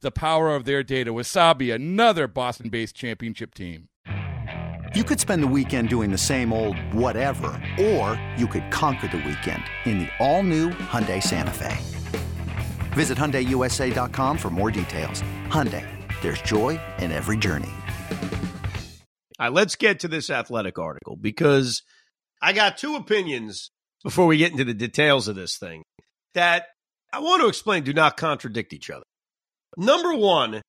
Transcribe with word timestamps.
the 0.00 0.10
power 0.10 0.54
of 0.54 0.64
their 0.64 0.82
data. 0.82 1.12
Wasabi, 1.12 1.74
another 1.74 2.26
Boston 2.26 2.68
based 2.68 2.94
championship 2.94 3.54
team. 3.54 3.88
You 4.94 5.04
could 5.04 5.20
spend 5.20 5.42
the 5.42 5.48
weekend 5.48 5.88
doing 5.90 6.10
the 6.10 6.18
same 6.18 6.52
old 6.52 6.78
whatever, 6.94 7.60
or 7.78 8.20
you 8.38 8.46
could 8.46 8.70
conquer 8.70 9.08
the 9.08 9.18
weekend 9.18 9.62
in 9.84 9.98
the 9.98 10.08
all 10.18 10.42
new 10.42 10.70
Hyundai 10.70 11.22
Santa 11.22 11.50
Fe. 11.50 11.76
Visit 12.94 13.18
HyundaiUSA.com 13.18 14.38
for 14.38 14.48
more 14.48 14.70
details. 14.70 15.22
Hyundai, 15.48 15.86
there's 16.22 16.40
joy 16.40 16.80
in 16.98 17.12
every 17.12 17.36
journey. 17.36 17.70
All 19.38 19.46
right, 19.46 19.52
let's 19.52 19.76
get 19.76 20.00
to 20.00 20.08
this 20.08 20.30
athletic 20.30 20.78
article 20.78 21.14
because 21.14 21.82
I 22.40 22.54
got 22.54 22.78
two 22.78 22.96
opinions 22.96 23.70
before 24.02 24.26
we 24.26 24.38
get 24.38 24.52
into 24.52 24.64
the 24.64 24.72
details 24.72 25.28
of 25.28 25.36
this 25.36 25.58
thing 25.58 25.82
that 26.32 26.66
I 27.12 27.20
want 27.20 27.42
to 27.42 27.48
explain 27.48 27.84
do 27.84 27.92
not 27.92 28.16
contradict 28.16 28.72
each 28.72 28.88
other. 28.88 29.04
Number 29.76 30.14
one, 30.14 30.62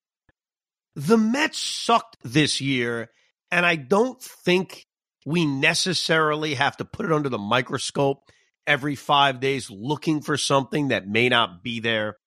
the 0.96 1.18
Mets 1.18 1.60
sucked 1.60 2.18
this 2.24 2.60
year, 2.62 3.10
and 3.52 3.66
I 3.66 3.76
don't 3.76 4.22
think 4.22 4.86
we 5.26 5.46
necessarily 5.46 6.56
have 6.56 6.78
to 6.78 6.86
put 6.86 7.06
it 7.06 7.12
under 7.12 7.30
the 7.30 7.38
microscope 7.38 8.20
every 8.66 8.96
five 8.96 9.40
days 9.40 9.70
looking 9.70 10.22
for 10.22 10.38
something 10.38 10.90
that 10.90 11.08
may 11.08 11.30
not 11.30 11.64
be 11.64 11.80
there. 11.80 12.18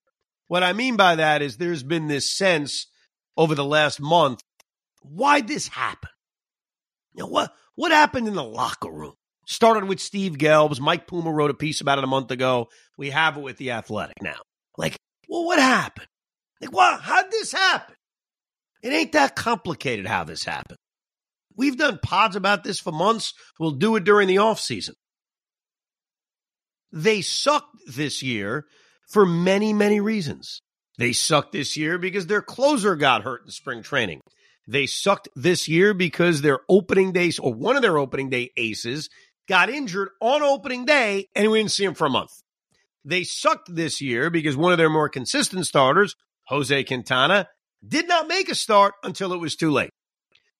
What 0.49 0.63
I 0.63 0.73
mean 0.73 0.97
by 0.97 1.17
that 1.17 1.43
is 1.43 1.57
there's 1.57 1.83
been 1.83 2.09
this 2.09 2.37
sense 2.37 2.87
over 3.37 3.55
the 3.55 3.65
last 3.65 4.01
month 4.01 4.41
why 5.03 5.41
this 5.41 5.69
happen? 5.69 6.11
You 7.15 7.25
know, 7.25 7.29
what 7.29 7.53
what 7.75 7.93
happened 7.93 8.29
in 8.29 8.35
the 8.35 8.45
locker 8.45 8.91
room? 8.91 9.15
Started 9.47 9.85
with 9.85 10.01
Steve 10.01 10.35
Gelbs. 10.35 10.81
Mike 10.81 11.07
Puma 11.07 11.33
wrote 11.33 11.51
a 11.51 11.55
piece 11.55 11.81
about 11.81 11.99
it 11.99 12.05
a 12.05 12.09
month 12.09 12.31
ago. 12.31 12.69
We 12.97 13.11
have 13.11 13.37
it 13.37 13.41
with 13.41 13.57
the 13.57 13.73
Athletic 13.73 14.23
now. 14.23 14.41
Like, 14.77 14.97
well, 15.29 15.45
what 15.45 15.59
happened? 15.59 16.07
Like, 16.61 16.73
what? 16.73 17.01
How'd 17.01 17.31
this 17.31 17.53
happen? 17.53 17.95
It 18.83 18.93
ain't 18.93 19.13
that 19.13 19.37
complicated 19.37 20.07
how 20.07 20.25
this 20.25 20.45
happened. 20.45 20.79
We've 21.57 21.77
done 21.77 21.99
pods 22.03 22.37
about 22.37 22.65
this 22.65 22.81
for 22.81 22.93
months. 22.93 23.35
We'll 23.59 23.73
do 23.73 23.97
it 23.97 24.05
during 24.05 24.29
the 24.29 24.39
off 24.39 24.61
season. 24.61 24.95
They 26.93 27.21
sucked 27.21 27.77
this 27.87 28.23
year 28.23 28.67
for 29.09 29.27
many, 29.27 29.73
many 29.73 30.01
reasons. 30.01 30.61
They 30.99 31.13
sucked 31.13 31.53
this 31.53 31.77
year 31.77 31.99
because 31.99 32.27
their 32.27 32.43
closer 32.43 32.97
got 32.97 33.23
hurt 33.23 33.43
in 33.45 33.51
spring 33.51 33.83
training. 33.83 34.21
They 34.67 34.87
sucked 34.87 35.29
this 35.35 35.69
year 35.69 35.95
because 35.95 36.43
their 36.43 36.61
opening 36.69 37.13
days, 37.13 37.39
or 37.39 37.53
one 37.53 37.77
of 37.77 37.83
their 37.83 37.99
opening 37.99 38.31
day 38.31 38.51
aces, 38.57 39.09
got 39.49 39.71
injured 39.71 40.11
on 40.21 40.43
opening 40.43 40.85
day 40.85 41.27
and 41.35 41.51
we 41.51 41.59
didn't 41.59 41.73
see 41.73 41.85
him 41.85 41.95
for 41.95 42.07
a 42.07 42.11
month. 42.11 42.31
They 43.05 43.25
sucked 43.25 43.75
this 43.75 44.01
year 44.01 44.31
because 44.31 44.57
one 44.57 44.73
of 44.73 44.79
their 44.79 44.91
more 44.91 45.09
consistent 45.09 45.67
starters, 45.67 46.15
Jose 46.51 46.85
Quintana, 46.85 47.49
did 47.87 48.09
not 48.09 48.29
make 48.29 48.49
a 48.49 48.55
start 48.55 48.95
until 49.05 49.33
it 49.33 49.39
was 49.39 49.55
too 49.57 49.71
late. 49.71 49.91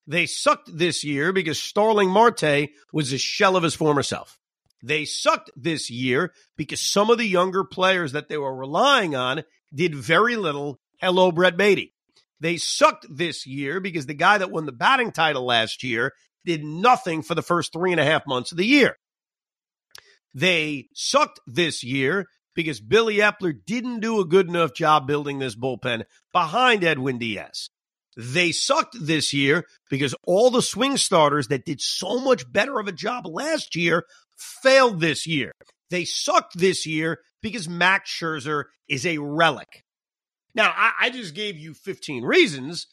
They 0.07 0.27
sucked 0.27 0.71
this 0.73 1.05
year 1.05 1.33
because 1.33 1.61
Starling 1.61 2.09
Marte 2.09 2.71
was 2.93 3.13
a 3.13 3.19
shell 3.19 3.57
of 3.57 3.65
his 3.65 3.75
former 3.75 4.03
self. 4.03 4.39
They 4.83 5.05
sucked 5.05 5.51
this 5.57 5.91
year 5.91 6.33
because 6.57 6.81
some 6.81 7.11
of 7.11 7.19
the 7.19 7.27
younger 7.27 7.65
players 7.65 8.13
that 8.13 8.29
they 8.29 8.39
were 8.39 8.55
relying 8.55 9.15
on 9.15 9.43
did 9.75 9.95
very 9.95 10.37
little. 10.37 10.79
Hello, 11.01 11.33
Brett 11.33 11.57
Baty. 11.57 11.93
They 12.39 12.57
sucked 12.57 13.07
this 13.11 13.45
year 13.45 13.81
because 13.81 14.07
the 14.07 14.15
guy 14.15 14.39
that 14.39 14.51
won 14.51 14.67
the 14.67 14.73
batting 14.73 15.11
title 15.11 15.45
last 15.45 15.83
year 15.83 16.13
did 16.45 16.65
nothing 16.65 17.23
for 17.23 17.35
the 17.35 17.43
first 17.43 17.73
three 17.73 17.91
and 17.91 18.01
a 18.01 18.05
half 18.05 18.27
months 18.27 18.53
of 18.53 18.59
the 18.59 18.65
year. 18.65 18.97
They 20.35 20.87
sucked 20.95 21.41
this 21.47 21.83
year 21.83 22.27
because 22.55 22.81
Billy 22.81 23.17
Eppler 23.17 23.55
didn't 23.65 24.01
do 24.01 24.21
a 24.21 24.25
good 24.25 24.49
enough 24.49 24.75
job 24.75 25.07
building 25.07 25.39
this 25.39 25.57
bullpen 25.57 26.05
behind 26.33 26.85
Edwin 26.85 27.19
Diaz. 27.19 27.71
They 28.17 28.53
sucked 28.53 28.97
this 29.01 29.33
year 29.33 29.67
because 29.89 30.15
all 30.27 30.51
the 30.51 30.63
swing 30.63 30.97
starters 30.97 31.49
that 31.49 31.65
did 31.65 31.81
so 31.81 32.19
much 32.19 32.51
better 32.51 32.79
of 32.79 32.89
a 32.89 32.93
job 32.93 33.27
last 33.27 33.77
year 33.77 34.05
failed 34.37 35.01
this 35.01 35.27
year. 35.27 35.53
They 35.91 36.05
sucked 36.05 36.59
this 36.59 36.87
year 36.87 37.21
because 37.43 37.69
Max 37.69 38.11
Scherzer 38.11 38.65
is 38.89 39.07
a 39.07 39.19
relic. 39.19 39.85
Now, 40.55 40.73
I, 40.75 40.93
I 41.01 41.11
just 41.11 41.35
gave 41.35 41.57
you 41.57 41.75
15 41.75 42.25
reasons. 42.25 42.87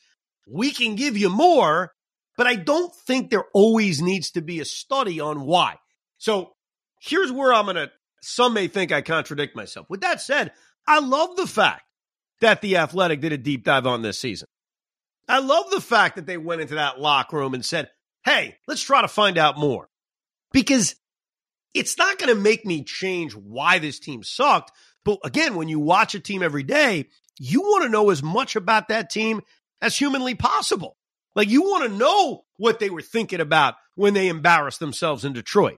We 0.47 0.71
can 0.71 0.95
give 0.95 1.17
you 1.17 1.29
more, 1.29 1.93
but 2.37 2.47
I 2.47 2.55
don't 2.55 2.93
think 2.93 3.29
there 3.29 3.45
always 3.53 4.01
needs 4.01 4.31
to 4.31 4.41
be 4.41 4.59
a 4.59 4.65
study 4.65 5.19
on 5.19 5.41
why. 5.41 5.75
So 6.17 6.53
here's 7.01 7.31
where 7.31 7.53
I'm 7.53 7.65
going 7.65 7.75
to, 7.75 7.91
some 8.27 8.53
may 8.53 8.67
think 8.67 8.91
I 8.91 9.01
contradict 9.01 9.55
myself. 9.55 9.89
With 9.89 10.01
that 10.01 10.21
said, 10.21 10.51
I 10.85 10.99
love 10.99 11.37
the 11.37 11.47
fact 11.47 11.83
that 12.41 12.61
the 12.61 12.77
Athletic 12.77 13.21
did 13.21 13.31
a 13.31 13.37
deep 13.37 13.63
dive 13.63 13.87
on 13.87 14.01
this 14.01 14.19
season. 14.19 14.47
I 15.29 15.39
love 15.39 15.71
the 15.71 15.81
fact 15.81 16.17
that 16.17 16.25
they 16.25 16.37
went 16.37 16.61
into 16.61 16.75
that 16.75 16.99
locker 16.99 17.37
room 17.37 17.53
and 17.53 17.65
said, 17.65 17.89
hey, 18.25 18.57
let's 18.67 18.83
try 18.83 19.01
to 19.01 19.07
find 19.07 19.37
out 19.37 19.57
more. 19.57 19.89
Because 20.51 20.95
it's 21.73 21.97
not 21.97 22.17
going 22.17 22.33
to 22.33 22.41
make 22.41 22.65
me 22.65 22.83
change 22.83 23.33
why 23.33 23.79
this 23.79 23.99
team 23.99 24.23
sucked. 24.23 24.71
But 25.05 25.19
again, 25.23 25.55
when 25.55 25.69
you 25.69 25.79
watch 25.79 26.15
a 26.15 26.19
team 26.19 26.43
every 26.43 26.63
day, 26.63 27.07
you 27.39 27.61
want 27.61 27.83
to 27.83 27.89
know 27.89 28.09
as 28.09 28.23
much 28.23 28.55
about 28.55 28.89
that 28.89 29.09
team 29.09 29.41
as 29.81 29.97
humanly 29.97 30.35
possible. 30.35 30.97
Like 31.35 31.49
you 31.49 31.61
want 31.61 31.89
to 31.89 31.97
know 31.97 32.43
what 32.57 32.79
they 32.79 32.89
were 32.89 33.01
thinking 33.01 33.39
about 33.39 33.75
when 33.95 34.13
they 34.13 34.27
embarrassed 34.27 34.79
themselves 34.79 35.23
in 35.23 35.33
Detroit. 35.33 35.77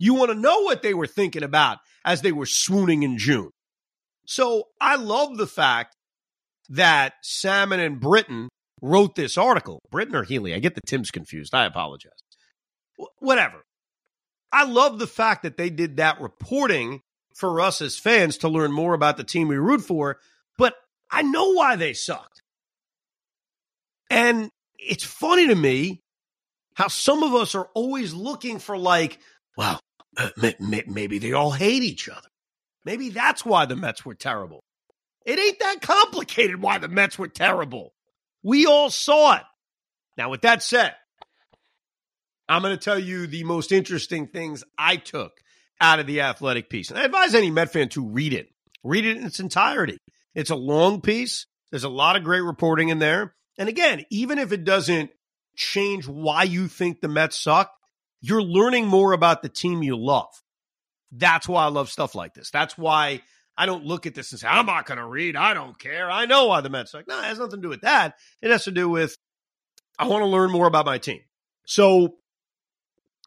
You 0.00 0.14
want 0.14 0.30
to 0.30 0.34
know 0.34 0.62
what 0.62 0.82
they 0.82 0.94
were 0.94 1.06
thinking 1.06 1.42
about 1.42 1.78
as 2.04 2.22
they 2.22 2.32
were 2.32 2.46
swooning 2.46 3.02
in 3.02 3.18
June. 3.18 3.50
So 4.26 4.64
I 4.80 4.96
love 4.96 5.36
the 5.36 5.46
fact 5.46 5.94
that 6.70 7.12
Sammon 7.22 7.80
and 7.80 8.00
Britton 8.00 8.48
wrote 8.80 9.14
this 9.14 9.36
article. 9.36 9.80
Britton 9.90 10.16
or 10.16 10.24
Healey? 10.24 10.54
I 10.54 10.58
get 10.58 10.74
the 10.74 10.80
Tim's 10.86 11.10
confused. 11.10 11.54
I 11.54 11.66
apologize. 11.66 12.12
W- 12.96 13.10
whatever. 13.18 13.62
I 14.50 14.64
love 14.64 14.98
the 14.98 15.06
fact 15.06 15.42
that 15.42 15.58
they 15.58 15.68
did 15.68 15.98
that 15.98 16.20
reporting 16.20 17.02
for 17.36 17.60
us 17.60 17.82
as 17.82 17.98
fans 17.98 18.38
to 18.38 18.48
learn 18.48 18.72
more 18.72 18.94
about 18.94 19.18
the 19.18 19.24
team 19.24 19.48
we 19.48 19.56
root 19.56 19.82
for, 19.82 20.18
but 20.56 20.74
I 21.10 21.22
know 21.22 21.52
why 21.52 21.76
they 21.76 21.92
sucked. 21.92 22.42
And 24.08 24.50
it's 24.78 25.04
funny 25.04 25.46
to 25.48 25.54
me 25.54 26.00
how 26.74 26.88
some 26.88 27.22
of 27.22 27.34
us 27.34 27.54
are 27.54 27.68
always 27.74 28.14
looking 28.14 28.58
for, 28.58 28.78
like, 28.78 29.18
may- 29.58 29.78
Uh, 30.16 30.30
maybe 30.58 31.18
they 31.18 31.32
all 31.32 31.52
hate 31.52 31.82
each 31.82 32.08
other. 32.08 32.28
Maybe 32.84 33.10
that's 33.10 33.44
why 33.44 33.66
the 33.66 33.76
Mets 33.76 34.04
were 34.04 34.14
terrible. 34.14 34.64
It 35.24 35.38
ain't 35.38 35.58
that 35.60 35.82
complicated 35.82 36.60
why 36.60 36.78
the 36.78 36.88
Mets 36.88 37.18
were 37.18 37.28
terrible. 37.28 37.92
We 38.42 38.66
all 38.66 38.90
saw 38.90 39.36
it. 39.36 39.42
Now, 40.16 40.30
with 40.30 40.42
that 40.42 40.62
said, 40.62 40.94
I'm 42.48 42.62
going 42.62 42.76
to 42.76 42.82
tell 42.82 42.98
you 42.98 43.26
the 43.26 43.44
most 43.44 43.70
interesting 43.70 44.26
things 44.26 44.64
I 44.76 44.96
took 44.96 45.32
out 45.80 46.00
of 46.00 46.06
the 46.06 46.22
athletic 46.22 46.68
piece. 46.68 46.90
And 46.90 46.98
I 46.98 47.04
advise 47.04 47.34
any 47.34 47.50
Met 47.50 47.72
fan 47.72 47.88
to 47.90 48.04
read 48.04 48.32
it, 48.32 48.48
read 48.82 49.04
it 49.04 49.16
in 49.16 49.24
its 49.24 49.40
entirety. 49.40 49.98
It's 50.34 50.50
a 50.50 50.56
long 50.56 51.00
piece. 51.00 51.46
There's 51.70 51.84
a 51.84 51.88
lot 51.88 52.16
of 52.16 52.24
great 52.24 52.42
reporting 52.42 52.88
in 52.88 52.98
there. 52.98 53.34
And 53.58 53.68
again, 53.68 54.04
even 54.10 54.38
if 54.38 54.52
it 54.52 54.64
doesn't 54.64 55.10
change 55.54 56.08
why 56.08 56.42
you 56.42 56.66
think 56.66 57.00
the 57.00 57.08
Mets 57.08 57.38
suck, 57.38 57.70
you're 58.20 58.42
learning 58.42 58.86
more 58.86 59.12
about 59.12 59.42
the 59.42 59.48
team 59.48 59.82
you 59.82 59.96
love. 59.96 60.28
That's 61.12 61.48
why 61.48 61.64
I 61.64 61.68
love 61.68 61.90
stuff 61.90 62.14
like 62.14 62.34
this. 62.34 62.50
That's 62.50 62.78
why 62.78 63.22
I 63.56 63.66
don't 63.66 63.84
look 63.84 64.06
at 64.06 64.14
this 64.14 64.30
and 64.32 64.40
say, 64.40 64.46
I'm 64.46 64.66
not 64.66 64.86
going 64.86 64.98
to 64.98 65.06
read. 65.06 65.36
I 65.36 65.54
don't 65.54 65.78
care. 65.78 66.10
I 66.10 66.26
know 66.26 66.46
why 66.46 66.60
the 66.60 66.70
Mets. 66.70 66.94
Like, 66.94 67.08
no, 67.08 67.18
it 67.18 67.24
has 67.24 67.38
nothing 67.38 67.60
to 67.60 67.62
do 67.62 67.68
with 67.68 67.82
that. 67.82 68.14
It 68.40 68.50
has 68.50 68.64
to 68.64 68.70
do 68.70 68.88
with 68.88 69.16
I 69.98 70.06
want 70.06 70.22
to 70.22 70.28
learn 70.28 70.50
more 70.50 70.66
about 70.66 70.86
my 70.86 70.96
team. 70.96 71.20
So 71.66 72.16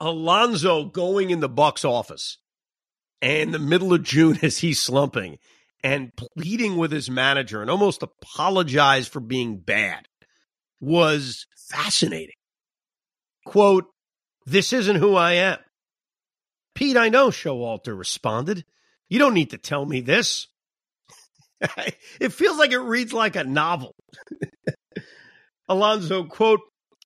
Alonso 0.02 0.86
going 0.86 1.30
in 1.30 1.40
the 1.40 1.50
Bucks 1.50 1.86
office 1.86 2.40
and 3.22 3.54
the 3.54 3.60
middle 3.60 3.94
of 3.94 4.02
June 4.04 4.40
as 4.42 4.58
he's 4.58 4.82
slumping 4.82 5.38
and 5.84 6.12
pleading 6.16 6.78
with 6.78 6.92
his 6.92 7.10
manager 7.10 7.62
and 7.62 7.70
almost 7.70 8.02
apologize 8.02 9.08
for 9.08 9.20
being 9.20 9.60
bad 9.60 10.08
was 10.80 11.46
fascinating. 11.56 12.36
Quote, 13.46 13.86
this 14.46 14.74
isn't 14.74 14.98
who 14.98 15.16
I 15.16 15.34
am. 15.34 15.58
Pete, 16.76 16.98
I 16.98 17.10
know, 17.10 17.30
Showalter 17.30 17.98
responded. 17.98 18.66
You 19.10 19.20
don't 19.20 19.34
need 19.34 19.52
to 19.52 19.58
tell 19.58 19.86
me 19.86 20.02
this. 20.02 20.48
it 22.20 22.34
feels 22.34 22.58
like 22.58 22.72
it 22.72 22.80
reads 22.80 23.14
like 23.14 23.36
a 23.36 23.44
novel. 23.44 23.96
Alonso, 25.70 26.26
quote, 26.26 26.62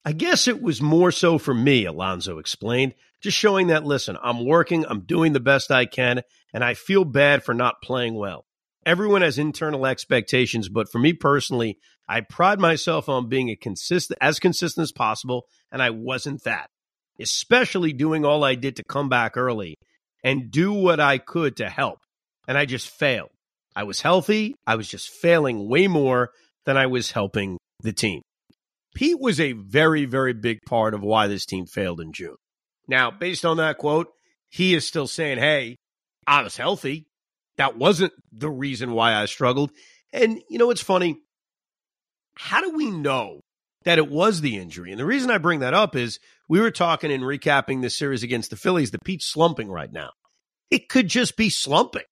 I 0.06 0.13
guess 0.13 0.48
it 0.48 0.62
was 0.62 0.81
more 0.81 1.12
so 1.12 1.38
for 1.38 1.54
me, 1.54 1.86
Alonso 1.86 2.39
explained, 2.39 2.94
just 3.22 3.38
showing 3.38 3.68
that, 3.68 3.84
listen, 3.84 4.18
I'm 4.24 4.45
working, 4.45 4.86
I'm 4.88 5.01
doing 5.01 5.34
the 5.34 5.39
best 5.39 5.69
I 5.69 5.86
can, 5.86 6.22
and 6.54 6.63
I 6.63 6.74
feel 6.75 7.04
bad 7.04 7.44
for 7.44 7.54
not 7.54 7.81
playing 7.84 8.16
well. 8.16 8.45
Everyone 8.86 9.22
has 9.22 9.38
internal 9.38 9.86
expectations, 9.86 10.69
but 10.69 10.89
for 10.89 11.00
me 11.00 11.12
personally, 11.12 11.78
I 12.07 12.22
pride 12.22 12.60
myself 12.60 13.10
on 13.10 13.28
being 13.28 13.50
a 13.50 13.56
consistent, 13.57 14.18
as 14.22 14.39
consistent 14.39 14.84
as 14.84 14.94
possible, 14.94 15.45
and 15.72 15.81
I 15.81 15.89
wasn't 15.89 16.44
that. 16.45 16.69
Especially 17.19 17.94
doing 17.94 18.25
all 18.25 18.44
I 18.44 18.56
did 18.56 18.75
to 18.78 18.84
come 18.84 19.10
back 19.10 19.38
early 19.38 19.75
and 20.24 20.52
do 20.52 20.74
what 20.74 21.00
I 21.00 21.18
could 21.18 21.58
to 21.58 21.69
help, 21.69 22.00
and 22.48 22.58
I 22.58 22.66
just 22.66 22.90
failed. 22.90 23.30
I 23.75 23.84
was 23.84 24.02
healthy, 24.02 24.56
I 24.66 24.75
was 24.75 24.88
just 24.88 25.10
failing 25.10 25.69
way 25.69 25.88
more 25.88 26.31
than 26.66 26.78
I 26.78 26.88
was 26.88 27.12
helping 27.12 27.58
the 27.81 27.94
team. 27.94 28.22
Pete 28.96 29.19
was 29.19 29.40
a 29.40 29.52
very, 29.52 30.06
very 30.06 30.34
big 30.34 30.60
part 30.68 30.94
of 30.96 31.04
why 31.04 31.28
this 31.28 31.46
team 31.46 31.68
failed 31.68 32.02
in 32.02 32.12
June. 32.14 32.36
Now, 32.88 33.12
based 33.12 33.46
on 33.46 33.58
that 33.58 33.78
quote, 33.78 34.08
he 34.50 34.74
is 34.74 34.88
still 34.88 35.08
saying, 35.08 35.38
Hey, 35.38 35.78
I 36.25 36.42
was 36.42 36.58
healthy. 36.58 37.06
That 37.58 37.78
wasn't 37.78 38.13
the 38.31 38.50
reason 38.50 38.92
why 38.92 39.13
I 39.13 39.25
struggled. 39.25 39.72
And, 40.12 40.42
you 40.50 40.58
know, 40.58 40.72
it's 40.72 40.81
funny. 40.81 41.20
How 42.36 42.62
do 42.62 42.72
we 42.72 42.90
know 42.90 43.42
that 43.88 43.98
it 43.98 44.10
was 44.10 44.42
the 44.42 44.57
injury? 44.57 44.92
And 44.92 45.00
the 45.00 45.06
reason 45.06 45.31
I 45.31 45.38
bring 45.38 45.62
that 45.62 45.74
up 45.74 45.95
is 45.95 46.19
we 46.50 46.60
were 46.60 46.72
talking 46.72 47.10
and 47.10 47.24
recapping 47.24 47.81
this 47.81 47.98
series 47.98 48.22
against 48.22 48.50
the 48.50 48.57
Phillies 48.57 48.92
that 48.92 49.06
Pete's 49.06 49.25
slumping 49.25 49.69
right 49.69 49.89
now. 49.89 50.10
It 50.69 50.89
could 50.89 51.07
just 51.07 51.38
be 51.38 51.50
slumping. 51.50 52.04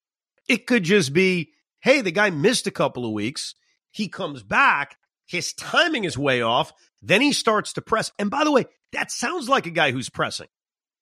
It 0.47 0.67
could 0.67 0.83
just 0.83 1.11
be, 1.11 1.51
hey, 1.81 1.99
the 1.99 2.11
guy 2.11 2.29
missed 2.29 2.65
a 2.65 2.71
couple 2.71 3.05
of 3.05 3.11
weeks. 3.11 3.55
He 3.91 4.07
comes 4.07 4.41
back. 4.41 4.95
His 5.27 5.51
timing 5.51 6.05
is 6.05 6.17
way 6.17 6.41
off. 6.41 6.71
Then 7.01 7.19
he 7.19 7.33
starts 7.33 7.73
to 7.73 7.81
press. 7.81 8.09
And 8.17 8.31
by 8.31 8.45
the 8.45 8.53
way, 8.53 8.67
that 8.93 9.11
sounds 9.11 9.49
like 9.49 9.65
a 9.65 9.71
guy 9.71 9.91
who's 9.91 10.09
pressing. 10.09 10.47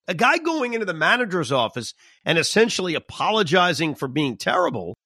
A 0.07 0.15
guy 0.15 0.39
going 0.39 0.73
into 0.73 0.87
the 0.87 0.93
manager's 0.95 1.51
office 1.51 1.93
and 2.25 2.39
essentially 2.39 2.95
apologizing 2.95 3.93
for 3.93 4.07
being 4.07 4.37
terrible, 4.37 4.97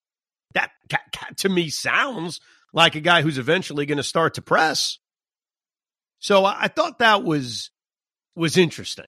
that, 0.54 0.72
that 0.92 1.38
to 1.40 1.50
me 1.50 1.70
sounds 1.70 2.40
like 2.72 2.96
a 2.96 3.02
guy 3.02 3.22
who's 3.22 3.38
eventually 3.38 3.86
going 3.86 3.98
to 3.98 4.04
start 4.04 4.36
to 4.36 4.42
press. 4.42 5.00
So 6.20 6.46
I, 6.46 6.68
thought 6.68 7.00
that 7.00 7.24
was 7.24 7.70
was 8.36 8.58
interesting 8.58 9.06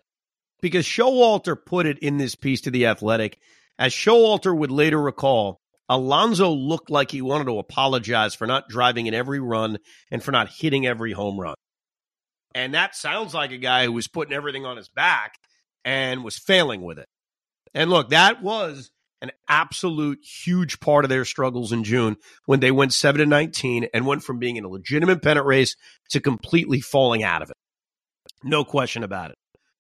because 0.62 0.86
Showalter 0.86 1.58
put 1.64 1.86
it 1.86 2.00
in 2.00 2.18
this 2.18 2.36
piece 2.36 2.62
to 2.62 2.72
the 2.72 2.88
Athletic. 2.88 3.40
As 3.78 3.94
Showalter 3.94 4.56
would 4.56 4.72
later 4.72 5.02
recall, 5.02 5.60
Alonso 5.88 6.52
looked 6.52 6.90
like 6.90 7.12
he 7.12 7.22
wanted 7.22 7.46
to 7.46 7.58
apologize 7.58 8.36
for 8.36 8.46
not 8.46 8.70
driving 8.70 9.08
in 9.08 9.14
every 9.14 9.40
run 9.40 9.78
and 10.12 10.24
for 10.24 10.32
not 10.32 10.50
hitting 10.50 10.86
every 10.86 11.14
home 11.14 11.40
run. 11.40 11.56
And 12.54 12.74
that 12.74 12.96
sounds 12.96 13.34
like 13.34 13.52
a 13.52 13.58
guy 13.58 13.86
who 13.86 13.94
was 13.94 14.08
putting 14.08 14.34
everything 14.34 14.66
on 14.66 14.78
his 14.78 14.90
back 14.90 15.36
and 15.86 16.24
was 16.24 16.38
failing 16.38 16.82
with 16.82 17.00
it. 17.00 17.08
And 17.74 17.90
look, 17.90 18.10
that 18.10 18.42
was 18.42 18.92
an 19.22 19.32
absolute 19.48 20.20
huge 20.24 20.80
part 20.80 21.06
of 21.06 21.10
their 21.10 21.26
struggles 21.26 21.72
in 21.72 21.84
June 21.84 22.18
when 22.46 22.60
they 22.60 22.72
went 22.72 22.94
7 22.94 23.20
to 23.20 23.26
19 23.26 23.88
and 23.94 24.06
went 24.06 24.24
from 24.24 24.40
being 24.40 24.56
in 24.56 24.64
a 24.64 24.70
legitimate 24.70 25.22
pennant 25.22 25.46
race 25.46 25.76
to 26.10 26.20
completely 26.20 26.82
falling 26.82 27.24
out 27.24 27.42
of 27.42 27.50
it. 27.50 27.56
No 28.44 28.64
question 28.64 29.04
about 29.04 29.32
it. 29.32 29.38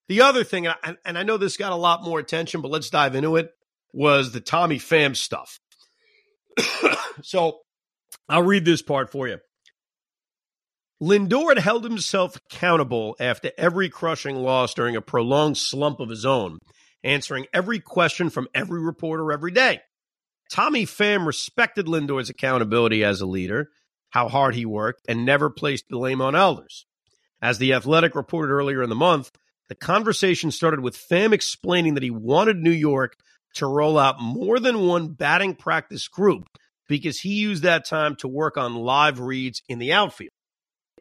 The 0.08 0.22
other 0.22 0.44
thing, 0.44 0.68
and 0.68 0.76
I, 0.84 0.96
and 1.06 1.18
I 1.18 1.24
know 1.24 1.38
this 1.38 1.58
got 1.58 1.72
a 1.72 1.76
lot 1.76 2.04
more 2.04 2.20
attention, 2.20 2.62
but 2.62 2.72
let's 2.72 2.90
dive 2.90 3.16
into 3.16 3.36
it, 3.36 3.52
was 3.94 4.32
the 4.32 4.42
Tommy 4.42 4.78
Pham 4.78 5.16
stuff. 5.16 5.60
so 7.22 7.60
I'll 8.28 8.44
read 8.44 8.66
this 8.66 8.82
part 8.82 9.12
for 9.12 9.28
you. 9.28 9.38
Lindor 11.02 11.50
had 11.50 11.60
held 11.60 11.86
himself 11.86 12.38
accountable 12.52 13.16
after 13.20 13.52
every 13.58 13.90
crushing 13.90 14.36
loss 14.36 14.74
during 14.74 14.96
a 14.96 15.02
prolonged 15.02 15.58
slump 15.58 16.00
of 16.00 16.10
his 16.10 16.26
own, 16.26 16.60
answering 17.04 17.46
every 17.54 17.80
question 17.80 18.30
from 18.30 18.48
every 18.54 18.82
reporter 18.82 19.32
every 19.32 19.52
day. 19.52 19.82
Tommy 20.52 20.86
Pham 20.86 21.26
respected 21.26 21.88
Lindor's 21.88 22.30
accountability 22.30 23.04
as 23.04 23.22
a 23.22 23.26
leader, 23.26 23.70
how 24.10 24.28
hard 24.28 24.56
he 24.56 24.66
worked, 24.66 25.02
and 25.08 25.26
never 25.26 25.50
placed 25.50 25.88
blame 25.90 26.22
on 26.22 26.36
elders. 26.36 26.86
As 27.42 27.58
the 27.58 27.74
Athletic 27.74 28.16
reported 28.16 28.52
earlier 28.52 28.82
in 28.82 28.90
the 28.90 28.96
month, 28.96 29.32
the 29.70 29.76
conversation 29.76 30.50
started 30.52 30.80
with 30.80 30.98
Pham 30.98 31.32
explaining 31.32 31.94
that 31.94 32.04
he 32.04 32.10
wanted 32.10 32.58
New 32.58 32.72
York 32.72 33.16
to 33.56 33.68
roll 33.68 33.98
out 33.98 34.20
more 34.20 34.60
than 34.60 34.88
one 34.88 35.10
batting 35.10 35.56
practice 35.56 36.08
group 36.08 36.48
because 36.88 37.20
he 37.20 37.36
used 37.36 37.64
that 37.64 37.86
time 37.86 38.16
to 38.18 38.28
work 38.28 38.58
on 38.58 38.76
live 38.76 39.20
reads 39.20 39.62
in 39.70 39.80
the 39.80 39.94
outfield. 39.94 40.32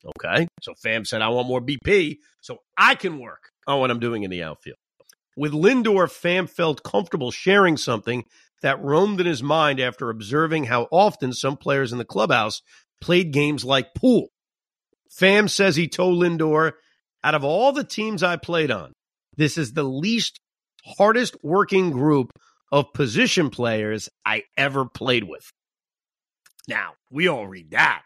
Okay. 0.07 0.47
So 0.63 0.75
Pham 0.85 1.07
said, 1.07 1.23
I 1.23 1.29
want 1.29 1.49
more 1.49 1.61
BP 1.61 2.19
so 2.41 2.59
I 2.77 2.95
can 2.95 3.19
work 3.19 3.51
on 3.67 3.81
what 3.81 3.91
I'm 3.91 4.01
doing 4.01 4.23
in 4.23 4.31
the 4.31 4.43
outfield. 4.43 4.77
With 5.39 5.53
Lindor, 5.53 6.09
Pham 6.09 6.51
felt 6.51 6.83
comfortable 6.83 7.31
sharing 7.31 7.77
something 7.77 8.25
that 8.61 8.83
roamed 8.83 9.21
in 9.21 9.27
his 9.27 9.41
mind 9.41 9.79
after 9.79 10.11
observing 10.11 10.65
how 10.65 10.89
often 10.91 11.33
some 11.33 11.57
players 11.57 11.93
in 11.93 11.99
the 11.99 12.05
clubhouse 12.05 12.61
played 13.01 13.33
games 13.33 13.65
like 13.65 13.95
pool. 13.95 14.31
Pham 15.17 15.49
says 15.49 15.77
he 15.77 15.87
told 15.87 16.21
Lindor, 16.21 16.73
out 17.23 17.37
of 17.37 17.45
all 17.45 17.71
the 17.71 17.85
teams 17.85 18.25
I 18.25 18.37
played 18.37 18.73
on, 18.73 18.95
this 19.37 19.57
is 19.57 19.75
the 19.75 19.85
least 19.85 20.41
hardest 20.85 21.37
working 21.41 21.93
group 21.93 22.33
of 22.73 22.93
position 22.93 23.49
players 23.49 24.09
I 24.27 24.43
ever 24.57 24.87
played 24.87 25.23
with. 25.23 25.53
Now, 26.67 26.95
we 27.11 27.29
all 27.29 27.47
read 27.47 27.71
that 27.71 28.03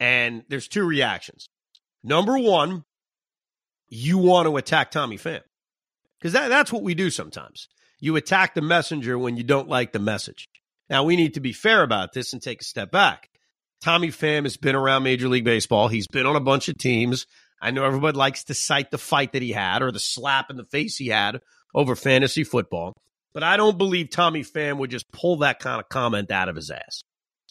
and 0.00 0.42
there's 0.48 0.66
two 0.66 0.84
reactions. 0.84 1.48
Number 2.02 2.36
one, 2.36 2.82
you 3.88 4.18
want 4.18 4.48
to 4.48 4.56
attack 4.56 4.90
Tommy 4.90 5.16
Pham 5.16 5.42
because 6.18 6.32
that, 6.32 6.48
that's 6.48 6.72
what 6.72 6.82
we 6.82 6.94
do 6.94 7.10
sometimes. 7.10 7.68
You 8.00 8.16
attack 8.16 8.54
the 8.54 8.62
messenger 8.62 9.18
when 9.18 9.36
you 9.36 9.42
don't 9.42 9.68
like 9.68 9.92
the 9.92 9.98
message. 9.98 10.48
Now, 10.88 11.04
we 11.04 11.16
need 11.16 11.34
to 11.34 11.40
be 11.40 11.52
fair 11.52 11.82
about 11.82 12.12
this 12.12 12.32
and 12.32 12.42
take 12.42 12.60
a 12.60 12.64
step 12.64 12.90
back. 12.90 13.28
Tommy 13.82 14.08
Pham 14.08 14.44
has 14.44 14.56
been 14.56 14.74
around 14.74 15.02
Major 15.02 15.28
League 15.28 15.44
Baseball. 15.44 15.88
He's 15.88 16.06
been 16.06 16.26
on 16.26 16.36
a 16.36 16.40
bunch 16.40 16.68
of 16.68 16.78
teams. 16.78 17.26
I 17.60 17.70
know 17.70 17.84
everybody 17.84 18.16
likes 18.16 18.44
to 18.44 18.54
cite 18.54 18.90
the 18.90 18.98
fight 18.98 19.32
that 19.32 19.42
he 19.42 19.52
had 19.52 19.82
or 19.82 19.90
the 19.90 19.98
slap 19.98 20.50
in 20.50 20.56
the 20.56 20.64
face 20.64 20.96
he 20.96 21.08
had 21.08 21.40
over 21.74 21.96
fantasy 21.96 22.44
football, 22.44 22.94
but 23.32 23.42
I 23.42 23.56
don't 23.56 23.78
believe 23.78 24.10
Tommy 24.10 24.42
Pham 24.42 24.78
would 24.78 24.90
just 24.90 25.10
pull 25.10 25.38
that 25.38 25.58
kind 25.58 25.80
of 25.80 25.88
comment 25.88 26.30
out 26.30 26.48
of 26.48 26.56
his 26.56 26.70
ass. 26.70 27.02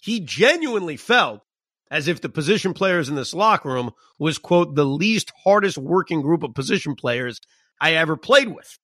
He 0.02 0.20
genuinely 0.20 0.98
felt 0.98 1.42
as 1.90 2.08
if 2.08 2.22
the 2.22 2.30
position 2.30 2.74
players 2.74 3.10
in 3.10 3.16
this 3.16 3.34
locker 3.34 3.70
room 3.70 3.92
was, 4.20 4.38
quote, 4.38 4.76
the 4.76 4.86
least 4.86 5.32
hardest 5.44 5.78
working 5.78 6.22
group 6.22 6.44
of 6.44 6.54
position 6.54 6.96
players 6.96 7.40
I 7.80 7.94
ever 7.94 8.18
played 8.18 8.54
with. 8.54 8.78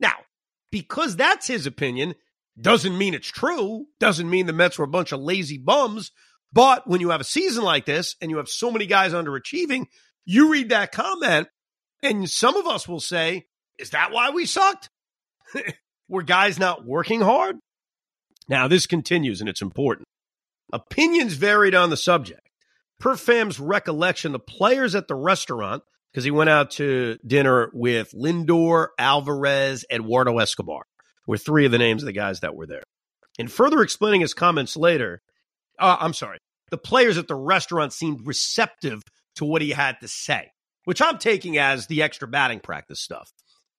Now, 0.00 0.14
because 0.70 1.16
that's 1.16 1.46
his 1.46 1.66
opinion, 1.66 2.14
doesn't 2.60 2.96
mean 2.96 3.14
it's 3.14 3.28
true, 3.28 3.86
doesn't 4.00 4.28
mean 4.28 4.46
the 4.46 4.52
Mets 4.52 4.78
were 4.78 4.84
a 4.84 4.88
bunch 4.88 5.12
of 5.12 5.20
lazy 5.20 5.58
bums. 5.58 6.10
But 6.52 6.86
when 6.86 7.00
you 7.00 7.10
have 7.10 7.20
a 7.20 7.24
season 7.24 7.64
like 7.64 7.86
this 7.86 8.16
and 8.20 8.30
you 8.30 8.36
have 8.36 8.48
so 8.48 8.70
many 8.70 8.86
guys 8.86 9.12
underachieving, 9.12 9.86
you 10.24 10.52
read 10.52 10.68
that 10.68 10.92
comment, 10.92 11.48
and 12.02 12.28
some 12.28 12.56
of 12.56 12.66
us 12.66 12.86
will 12.86 13.00
say, 13.00 13.46
Is 13.78 13.90
that 13.90 14.12
why 14.12 14.30
we 14.30 14.46
sucked? 14.46 14.90
were 16.08 16.22
guys 16.22 16.58
not 16.58 16.84
working 16.84 17.20
hard? 17.20 17.56
Now, 18.48 18.68
this 18.68 18.86
continues 18.86 19.40
and 19.40 19.48
it's 19.48 19.62
important. 19.62 20.06
Opinions 20.72 21.34
varied 21.34 21.74
on 21.74 21.90
the 21.90 21.96
subject. 21.96 22.48
Per 23.00 23.16
Pham's 23.16 23.58
recollection, 23.58 24.32
the 24.32 24.38
players 24.38 24.94
at 24.94 25.08
the 25.08 25.14
restaurant, 25.14 25.82
because 26.12 26.24
he 26.24 26.30
went 26.30 26.50
out 26.50 26.72
to 26.72 27.18
dinner 27.26 27.70
with 27.72 28.12
Lindor, 28.12 28.88
Alvarez, 28.98 29.84
Eduardo 29.90 30.38
Escobar, 30.38 30.82
were 31.26 31.38
three 31.38 31.64
of 31.64 31.72
the 31.72 31.78
names 31.78 32.02
of 32.02 32.06
the 32.06 32.12
guys 32.12 32.40
that 32.40 32.54
were 32.54 32.66
there. 32.66 32.82
In 33.38 33.48
further 33.48 33.80
explaining 33.82 34.20
his 34.20 34.34
comments 34.34 34.76
later, 34.76 35.22
uh, 35.78 35.96
I'm 36.00 36.12
sorry, 36.12 36.38
the 36.70 36.78
players 36.78 37.16
at 37.16 37.28
the 37.28 37.34
restaurant 37.34 37.92
seemed 37.92 38.26
receptive 38.26 39.02
to 39.36 39.44
what 39.44 39.62
he 39.62 39.70
had 39.70 39.96
to 40.00 40.08
say, 40.08 40.50
which 40.84 41.00
I'm 41.00 41.18
taking 41.18 41.56
as 41.56 41.86
the 41.86 42.02
extra 42.02 42.28
batting 42.28 42.60
practice 42.60 43.00
stuff. 43.00 43.30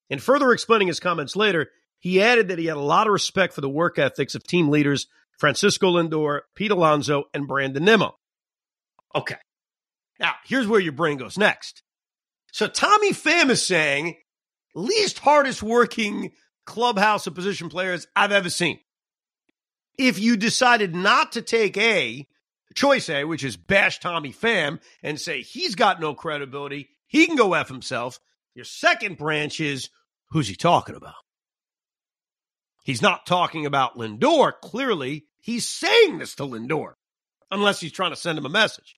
In 0.10 0.20
further 0.20 0.52
explaining 0.52 0.88
his 0.88 1.00
comments 1.00 1.36
later, 1.36 1.70
he 2.00 2.22
added 2.22 2.48
that 2.48 2.60
he 2.60 2.66
had 2.66 2.78
a 2.78 2.82
lot 2.82 3.08
of 3.08 3.14
respect 3.14 3.54
for 3.54 3.62
the 3.62 3.70
work 3.70 4.00
ethics 4.00 4.36
of 4.36 4.44
team 4.44 4.70
leaders 4.70 5.08
Francisco 5.40 5.94
Lindor, 5.94 6.42
Pete 6.56 6.72
Alonso, 6.72 7.24
and 7.34 7.48
Brandon 7.48 7.84
Nimmo. 7.84 8.16
Okay. 9.16 9.38
Now, 10.20 10.34
here's 10.46 10.68
where 10.68 10.80
your 10.80 10.94
brain 10.94 11.18
goes 11.18 11.38
next. 11.38 11.82
So 12.54 12.68
Tommy 12.68 13.14
Pham 13.14 13.50
is 13.50 13.66
saying, 13.66 14.16
least 14.76 15.18
hardest 15.18 15.64
working 15.64 16.34
clubhouse 16.68 17.26
of 17.26 17.34
position 17.34 17.68
players 17.68 18.06
I've 18.16 18.32
ever 18.32 18.52
seen. 18.52 18.80
If 19.98 20.20
you 20.20 20.38
decided 20.38 20.94
not 20.94 21.32
to 21.32 21.42
take 21.42 21.76
A, 21.78 22.28
choice 22.76 23.10
A, 23.10 23.24
which 23.24 23.44
is 23.44 23.58
bash 23.58 24.00
Tommy 24.00 24.32
Pham 24.32 24.80
and 25.02 25.20
say 25.20 25.42
he's 25.42 25.74
got 25.74 26.00
no 26.00 26.14
credibility, 26.14 26.90
he 27.08 27.26
can 27.26 27.36
go 27.36 27.56
F 27.56 27.70
himself. 27.70 28.20
Your 28.54 28.66
second 28.66 29.18
branch 29.18 29.60
is 29.60 29.90
who's 30.30 30.48
he 30.48 30.56
talking 30.56 30.96
about? 30.96 31.16
He's 32.84 33.02
not 33.02 33.26
talking 33.26 33.66
about 33.66 33.98
Lindor. 33.98 34.54
Clearly, 34.62 35.26
he's 35.40 35.68
saying 35.68 36.20
this 36.20 36.36
to 36.36 36.44
Lindor, 36.44 36.94
unless 37.50 37.80
he's 37.80 37.92
trying 37.92 38.12
to 38.12 38.16
send 38.16 38.38
him 38.38 38.46
a 38.46 38.50
message. 38.50 38.96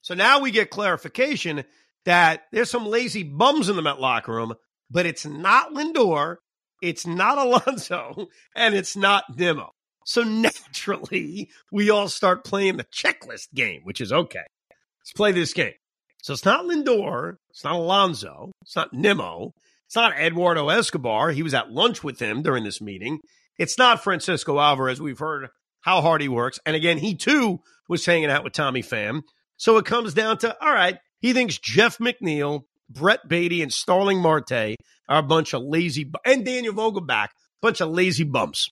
So 0.00 0.14
now 0.14 0.40
we 0.40 0.50
get 0.50 0.70
clarification 0.70 1.64
that 2.04 2.42
there's 2.52 2.70
some 2.70 2.86
lazy 2.86 3.22
bums 3.22 3.68
in 3.68 3.76
the 3.76 3.82
Met 3.82 4.00
locker 4.00 4.32
room, 4.32 4.54
but 4.90 5.06
it's 5.06 5.26
not 5.26 5.72
Lindor, 5.72 6.36
it's 6.82 7.06
not 7.06 7.38
Alonso, 7.38 8.28
and 8.56 8.74
it's 8.74 8.96
not 8.96 9.24
Nimmo. 9.36 9.70
So 10.04 10.22
naturally, 10.22 11.50
we 11.70 11.90
all 11.90 12.08
start 12.08 12.44
playing 12.44 12.76
the 12.76 12.84
checklist 12.84 13.52
game, 13.54 13.82
which 13.84 14.00
is 14.00 14.12
okay. 14.12 14.44
Let's 15.00 15.12
play 15.14 15.32
this 15.32 15.52
game. 15.52 15.74
So 16.22 16.32
it's 16.32 16.44
not 16.44 16.64
Lindor, 16.64 17.36
it's 17.50 17.64
not 17.64 17.74
Alonso, 17.74 18.52
it's 18.62 18.76
not 18.76 18.92
Nimmo, 18.92 19.52
it's 19.86 19.96
not 19.96 20.16
Eduardo 20.16 20.68
Escobar. 20.68 21.32
He 21.32 21.42
was 21.42 21.54
at 21.54 21.72
lunch 21.72 22.04
with 22.04 22.20
him 22.20 22.42
during 22.42 22.64
this 22.64 22.80
meeting. 22.80 23.18
It's 23.58 23.76
not 23.76 24.04
Francisco 24.04 24.58
Alvarez. 24.58 25.00
We've 25.00 25.18
heard 25.18 25.48
how 25.80 26.00
hard 26.00 26.22
he 26.22 26.28
works. 26.28 26.60
And 26.64 26.76
again, 26.76 26.98
he 26.98 27.16
too 27.16 27.60
was 27.88 28.06
hanging 28.06 28.30
out 28.30 28.44
with 28.44 28.52
Tommy 28.52 28.82
Pham. 28.82 29.22
So 29.56 29.78
it 29.78 29.86
comes 29.86 30.14
down 30.14 30.38
to 30.38 30.56
all 30.64 30.72
right, 30.72 30.98
he 31.20 31.32
thinks 31.32 31.58
Jeff 31.58 31.98
McNeil, 31.98 32.62
Brett 32.88 33.28
Baty, 33.28 33.62
and 33.62 33.72
Starling 33.72 34.18
Marte 34.18 34.76
are 35.08 35.18
a 35.18 35.22
bunch 35.22 35.54
of 35.54 35.62
lazy, 35.62 36.10
and 36.24 36.44
Daniel 36.44 36.74
Vogelbach, 36.74 37.26
a 37.26 37.28
bunch 37.60 37.80
of 37.80 37.90
lazy 37.90 38.24
bumps. 38.24 38.70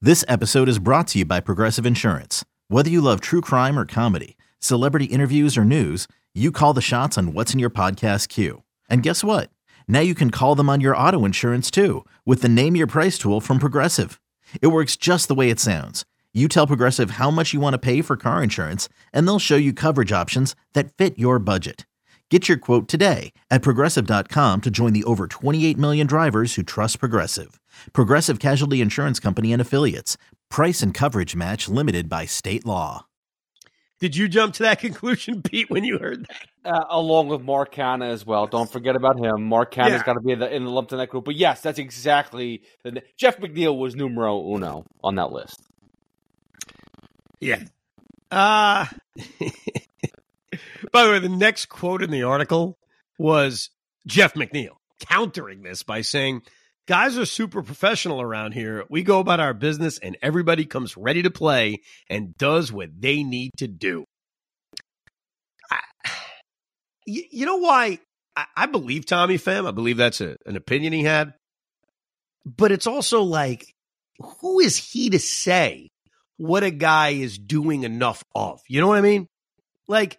This 0.00 0.24
episode 0.26 0.68
is 0.68 0.78
brought 0.78 1.06
to 1.08 1.18
you 1.18 1.24
by 1.24 1.40
Progressive 1.40 1.86
Insurance. 1.86 2.44
Whether 2.68 2.90
you 2.90 3.00
love 3.00 3.20
true 3.20 3.40
crime 3.40 3.78
or 3.78 3.84
comedy, 3.84 4.36
celebrity 4.58 5.04
interviews 5.06 5.56
or 5.56 5.64
news, 5.64 6.08
you 6.34 6.50
call 6.50 6.72
the 6.72 6.80
shots 6.80 7.18
on 7.18 7.34
what's 7.34 7.52
in 7.52 7.60
your 7.60 7.70
podcast 7.70 8.28
queue. 8.28 8.62
And 8.88 9.02
guess 9.02 9.22
what? 9.22 9.50
Now 9.86 10.00
you 10.00 10.14
can 10.14 10.30
call 10.30 10.54
them 10.54 10.70
on 10.70 10.80
your 10.80 10.96
auto 10.96 11.24
insurance 11.24 11.70
too 11.70 12.04
with 12.24 12.42
the 12.42 12.48
Name 12.48 12.74
Your 12.74 12.86
Price 12.86 13.18
tool 13.18 13.40
from 13.40 13.58
Progressive. 13.58 14.18
It 14.60 14.68
works 14.68 14.96
just 14.96 15.28
the 15.28 15.34
way 15.34 15.50
it 15.50 15.60
sounds. 15.60 16.04
You 16.34 16.48
tell 16.48 16.66
Progressive 16.66 17.12
how 17.12 17.30
much 17.30 17.52
you 17.52 17.60
want 17.60 17.74
to 17.74 17.78
pay 17.78 18.00
for 18.00 18.16
car 18.16 18.42
insurance, 18.42 18.88
and 19.12 19.26
they'll 19.28 19.38
show 19.38 19.56
you 19.56 19.74
coverage 19.74 20.12
options 20.12 20.56
that 20.72 20.94
fit 20.94 21.18
your 21.18 21.38
budget. 21.38 21.84
Get 22.30 22.48
your 22.48 22.56
quote 22.56 22.88
today 22.88 23.34
at 23.50 23.60
progressive.com 23.60 24.60
to 24.62 24.70
join 24.70 24.94
the 24.94 25.04
over 25.04 25.26
28 25.26 25.76
million 25.76 26.06
drivers 26.06 26.54
who 26.54 26.62
trust 26.62 26.98
Progressive. 27.00 27.60
Progressive 27.92 28.38
Casualty 28.38 28.80
Insurance 28.80 29.20
Company 29.20 29.52
and 29.52 29.60
Affiliates. 29.60 30.16
Price 30.48 30.80
and 30.80 30.94
coverage 30.94 31.36
match 31.36 31.68
limited 31.68 32.08
by 32.08 32.24
state 32.24 32.64
law. 32.64 33.04
Did 34.00 34.16
you 34.16 34.26
jump 34.26 34.54
to 34.54 34.62
that 34.62 34.78
conclusion, 34.80 35.42
Pete, 35.42 35.68
when 35.68 35.84
you 35.84 35.98
heard 35.98 36.26
that? 36.26 36.72
Uh, 36.74 36.84
along 36.88 37.28
with 37.28 37.42
Mark 37.42 37.74
Canha 37.74 38.10
as 38.10 38.24
well. 38.24 38.46
Don't 38.46 38.72
forget 38.72 38.96
about 38.96 39.18
him. 39.22 39.42
Mark 39.42 39.74
Canha's 39.74 39.90
Yeah. 39.90 40.02
got 40.06 40.14
to 40.14 40.20
be 40.20 40.32
in 40.32 40.38
the, 40.38 40.50
in 40.50 40.64
the 40.64 40.70
lumped 40.70 40.92
in 40.92 40.98
that 40.98 41.10
group. 41.10 41.26
But 41.26 41.36
yes, 41.36 41.60
that's 41.60 41.78
exactly. 41.78 42.62
The, 42.84 43.02
Jeff 43.18 43.36
McNeil 43.36 43.76
was 43.76 43.94
numero 43.94 44.40
uno 44.54 44.86
on 45.04 45.16
that 45.16 45.30
list. 45.30 45.60
Yeah. 47.42 47.64
Uh 48.30 48.86
by 50.92 51.04
the 51.04 51.10
way, 51.10 51.18
the 51.18 51.28
next 51.28 51.66
quote 51.66 52.02
in 52.02 52.10
the 52.10 52.22
article 52.22 52.78
was 53.18 53.70
Jeff 54.06 54.34
McNeil 54.34 54.76
countering 55.00 55.62
this 55.62 55.82
by 55.82 56.02
saying, 56.02 56.42
Guys 56.86 57.18
are 57.18 57.26
super 57.26 57.62
professional 57.62 58.20
around 58.20 58.52
here. 58.52 58.84
We 58.88 59.02
go 59.02 59.18
about 59.18 59.40
our 59.40 59.54
business 59.54 59.98
and 59.98 60.16
everybody 60.22 60.64
comes 60.66 60.96
ready 60.96 61.22
to 61.22 61.30
play 61.30 61.80
and 62.08 62.36
does 62.36 62.72
what 62.72 62.90
they 62.98 63.22
need 63.22 63.50
to 63.58 63.68
do. 63.68 64.04
You 67.04 67.46
know 67.46 67.56
why 67.56 67.98
I, 68.36 68.44
I 68.56 68.66
believe 68.66 69.06
Tommy 69.06 69.36
Pham? 69.36 69.66
I 69.66 69.72
believe 69.72 69.96
that's 69.96 70.20
a, 70.20 70.36
an 70.46 70.54
opinion 70.54 70.92
he 70.92 71.02
had. 71.02 71.34
But 72.46 72.70
it's 72.70 72.86
also 72.86 73.22
like, 73.22 73.66
who 74.20 74.60
is 74.60 74.76
he 74.76 75.10
to 75.10 75.18
say 75.18 75.88
what 76.42 76.64
a 76.64 76.72
guy 76.72 77.10
is 77.10 77.38
doing 77.38 77.84
enough 77.84 78.24
of? 78.34 78.60
You 78.68 78.80
know 78.80 78.88
what 78.88 78.98
I 78.98 79.02
mean? 79.02 79.28
Like, 79.86 80.18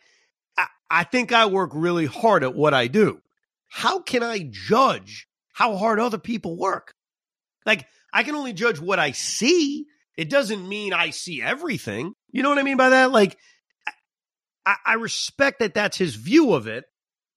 I, 0.57 0.67
I 0.89 1.03
think 1.03 1.33
I 1.33 1.47
work 1.47 1.71
really 1.73 2.05
hard 2.05 2.45
at 2.45 2.55
what 2.55 2.73
I 2.73 2.87
do. 2.87 3.19
How 3.67 3.99
can 3.99 4.23
I 4.23 4.47
judge 4.49 5.27
how 5.51 5.75
hard 5.75 5.99
other 5.99 6.17
people 6.17 6.55
work? 6.57 6.93
Like, 7.65 7.85
I 8.13 8.23
can 8.23 8.35
only 8.35 8.53
judge 8.53 8.79
what 8.79 8.99
I 8.99 9.11
see. 9.11 9.85
It 10.15 10.29
doesn't 10.29 10.65
mean 10.65 10.93
I 10.93 11.09
see 11.09 11.41
everything. 11.41 12.13
You 12.31 12.41
know 12.41 12.47
what 12.47 12.59
I 12.59 12.63
mean 12.63 12.77
by 12.77 12.91
that? 12.91 13.11
Like, 13.11 13.37
I, 14.65 14.75
I 14.85 14.93
respect 14.93 15.59
that 15.59 15.73
that's 15.73 15.97
his 15.97 16.15
view 16.15 16.53
of 16.53 16.67
it, 16.67 16.85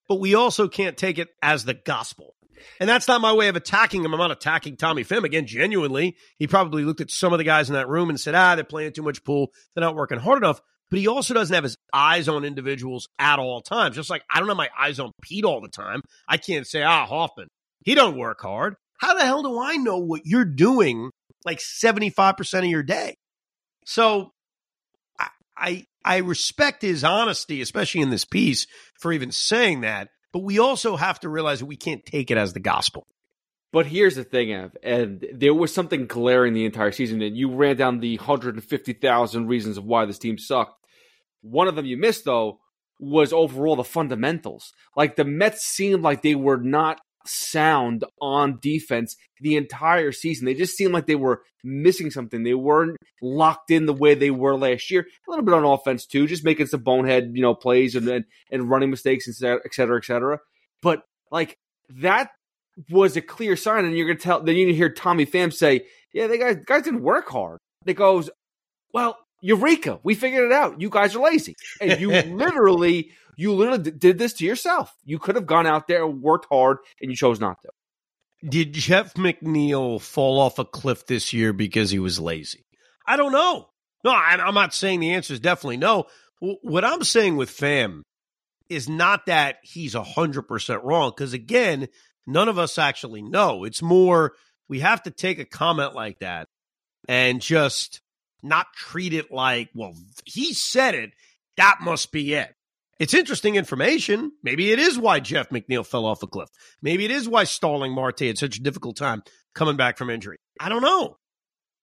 but 0.08 0.20
we 0.20 0.36
also 0.36 0.68
can't 0.68 0.96
take 0.96 1.18
it 1.18 1.26
as 1.42 1.64
the 1.64 1.74
gospel. 1.74 2.35
And 2.80 2.88
that's 2.88 3.08
not 3.08 3.20
my 3.20 3.32
way 3.32 3.48
of 3.48 3.56
attacking 3.56 4.04
him. 4.04 4.12
I'm 4.12 4.18
not 4.18 4.30
attacking 4.30 4.76
Tommy 4.76 5.04
Pham. 5.04 5.24
Again, 5.24 5.46
genuinely, 5.46 6.16
he 6.38 6.46
probably 6.46 6.84
looked 6.84 7.00
at 7.00 7.10
some 7.10 7.32
of 7.32 7.38
the 7.38 7.44
guys 7.44 7.68
in 7.68 7.74
that 7.74 7.88
room 7.88 8.08
and 8.08 8.18
said, 8.18 8.34
ah, 8.34 8.54
they're 8.54 8.64
playing 8.64 8.92
too 8.92 9.02
much 9.02 9.24
pool. 9.24 9.52
They're 9.74 9.84
not 9.84 9.96
working 9.96 10.18
hard 10.18 10.42
enough. 10.42 10.60
But 10.90 11.00
he 11.00 11.08
also 11.08 11.34
doesn't 11.34 11.54
have 11.54 11.64
his 11.64 11.76
eyes 11.92 12.28
on 12.28 12.44
individuals 12.44 13.08
at 13.18 13.38
all 13.38 13.60
times. 13.60 13.96
Just 13.96 14.10
like 14.10 14.22
I 14.30 14.38
don't 14.38 14.48
have 14.48 14.56
my 14.56 14.70
eyes 14.78 15.00
on 15.00 15.12
Pete 15.20 15.44
all 15.44 15.60
the 15.60 15.68
time. 15.68 16.00
I 16.28 16.36
can't 16.36 16.66
say, 16.66 16.82
ah, 16.82 17.06
Hoffman, 17.06 17.48
he 17.84 17.94
don't 17.94 18.16
work 18.16 18.40
hard. 18.40 18.76
How 18.98 19.14
the 19.14 19.24
hell 19.24 19.42
do 19.42 19.60
I 19.60 19.76
know 19.76 19.98
what 19.98 20.22
you're 20.24 20.44
doing 20.44 21.10
like 21.44 21.58
75% 21.58 22.58
of 22.58 22.64
your 22.64 22.82
day? 22.82 23.16
So 23.84 24.30
I, 25.18 25.28
I, 25.56 25.84
I 26.04 26.16
respect 26.18 26.82
his 26.82 27.04
honesty, 27.04 27.60
especially 27.60 28.00
in 28.00 28.10
this 28.10 28.24
piece, 28.24 28.66
for 28.94 29.12
even 29.12 29.32
saying 29.32 29.82
that. 29.82 30.08
But 30.36 30.42
we 30.42 30.58
also 30.58 30.96
have 30.96 31.18
to 31.20 31.30
realize 31.30 31.60
that 31.60 31.64
we 31.64 31.78
can't 31.78 32.04
take 32.04 32.30
it 32.30 32.36
as 32.36 32.52
the 32.52 32.60
gospel. 32.60 33.06
But 33.72 33.86
here's 33.86 34.16
the 34.16 34.22
thing, 34.22 34.52
Ev, 34.52 34.76
and 34.82 35.24
there 35.32 35.54
was 35.54 35.72
something 35.72 36.06
glaring 36.06 36.52
the 36.52 36.66
entire 36.66 36.92
season, 36.92 37.22
and 37.22 37.34
you 37.34 37.50
ran 37.50 37.76
down 37.76 38.00
the 38.00 38.18
150,000 38.18 39.46
reasons 39.46 39.78
of 39.78 39.86
why 39.86 40.04
this 40.04 40.18
team 40.18 40.36
sucked. 40.36 40.74
One 41.40 41.68
of 41.68 41.74
them 41.74 41.86
you 41.86 41.96
missed, 41.96 42.26
though, 42.26 42.58
was 43.00 43.32
overall 43.32 43.76
the 43.76 43.82
fundamentals. 43.82 44.74
Like 44.94 45.16
the 45.16 45.24
Mets 45.24 45.62
seemed 45.64 46.02
like 46.02 46.20
they 46.20 46.34
were 46.34 46.58
not 46.58 47.00
sound 47.28 48.04
on 48.20 48.58
defense 48.60 49.16
the 49.40 49.56
entire 49.56 50.12
season. 50.12 50.46
They 50.46 50.54
just 50.54 50.76
seemed 50.76 50.92
like 50.92 51.06
they 51.06 51.14
were 51.14 51.42
missing 51.62 52.10
something. 52.10 52.42
They 52.42 52.54
weren't 52.54 52.96
locked 53.20 53.70
in 53.70 53.86
the 53.86 53.92
way 53.92 54.14
they 54.14 54.30
were 54.30 54.56
last 54.56 54.90
year. 54.90 55.02
A 55.02 55.30
little 55.30 55.44
bit 55.44 55.54
on 55.54 55.64
offense 55.64 56.06
too, 56.06 56.26
just 56.26 56.44
making 56.44 56.66
some 56.66 56.82
bonehead, 56.82 57.32
you 57.34 57.42
know, 57.42 57.54
plays 57.54 57.94
and 57.94 58.08
and, 58.08 58.24
and 58.50 58.70
running 58.70 58.90
mistakes, 58.90 59.26
cetera, 59.38 59.60
et 59.64 59.74
cetera, 59.74 59.98
et 59.98 60.04
cetera. 60.04 60.38
But 60.82 61.02
like 61.30 61.58
that 61.88 62.30
was 62.90 63.16
a 63.16 63.22
clear 63.22 63.56
sign, 63.56 63.84
and 63.84 63.96
you're 63.96 64.06
gonna 64.06 64.18
tell. 64.18 64.42
Then 64.42 64.56
you 64.56 64.72
hear 64.72 64.90
Tommy 64.90 65.26
Pham 65.26 65.52
say, 65.52 65.86
"Yeah, 66.12 66.26
they 66.26 66.38
guys 66.38 66.56
guys 66.64 66.82
didn't 66.82 67.02
work 67.02 67.28
hard." 67.28 67.58
It 67.86 67.94
goes, 67.94 68.30
"Well, 68.92 69.18
Eureka, 69.40 70.00
we 70.02 70.14
figured 70.14 70.46
it 70.46 70.52
out. 70.52 70.80
You 70.80 70.90
guys 70.90 71.14
are 71.14 71.22
lazy, 71.22 71.56
and 71.80 72.00
you 72.00 72.10
literally." 72.36 73.12
You 73.38 73.52
literally 73.52 73.90
did 73.90 74.16
this 74.16 74.32
to 74.34 74.46
yourself. 74.46 74.94
You 75.04 75.18
could 75.18 75.34
have 75.34 75.44
gone 75.44 75.66
out 75.66 75.88
there 75.88 76.06
and 76.06 76.22
worked 76.22 76.46
hard, 76.50 76.78
and 77.02 77.10
you 77.10 77.16
chose 77.18 77.38
not 77.38 77.58
to. 77.60 77.68
Did 78.48 78.72
Jeff 78.72 79.14
McNeil 79.14 80.00
fall 80.00 80.40
off 80.40 80.58
a 80.58 80.64
cliff 80.64 81.06
this 81.06 81.32
year 81.32 81.52
because 81.52 81.90
he 81.90 81.98
was 81.98 82.18
lazy? 82.18 82.64
I 83.06 83.16
don't 83.16 83.32
know. 83.32 83.68
No, 84.04 84.12
I'm 84.12 84.54
not 84.54 84.72
saying 84.72 85.00
the 85.00 85.12
answer 85.12 85.34
is 85.34 85.40
definitely 85.40 85.78
no. 85.78 86.06
What 86.40 86.84
I'm 86.84 87.02
saying 87.02 87.36
with 87.36 87.50
Pham 87.50 88.02
is 88.68 88.88
not 88.88 89.26
that 89.26 89.56
he's 89.62 89.94
100% 89.94 90.80
wrong, 90.82 91.10
because 91.10 91.32
again, 91.32 91.88
none 92.26 92.48
of 92.48 92.58
us 92.58 92.78
actually 92.78 93.22
know. 93.22 93.64
It's 93.64 93.82
more 93.82 94.32
we 94.68 94.80
have 94.80 95.02
to 95.04 95.10
take 95.10 95.38
a 95.38 95.44
comment 95.44 95.94
like 95.94 96.20
that 96.20 96.48
and 97.08 97.40
just 97.40 98.00
not 98.42 98.66
treat 98.74 99.12
it 99.12 99.30
like, 99.30 99.70
well, 99.74 99.94
he 100.24 100.52
said 100.52 100.94
it. 100.94 101.10
That 101.56 101.78
must 101.80 102.12
be 102.12 102.34
it. 102.34 102.54
It's 102.98 103.14
interesting 103.14 103.56
information. 103.56 104.32
Maybe 104.42 104.72
it 104.72 104.78
is 104.78 104.98
why 104.98 105.20
Jeff 105.20 105.50
McNeil 105.50 105.86
fell 105.86 106.06
off 106.06 106.22
a 106.22 106.26
cliff. 106.26 106.48
Maybe 106.80 107.04
it 107.04 107.10
is 107.10 107.28
why 107.28 107.44
Starling 107.44 107.92
Marte 107.92 108.20
had 108.20 108.38
such 108.38 108.56
a 108.56 108.62
difficult 108.62 108.96
time 108.96 109.22
coming 109.54 109.76
back 109.76 109.98
from 109.98 110.10
injury. 110.10 110.38
I 110.58 110.68
don't 110.68 110.82
know. 110.82 111.16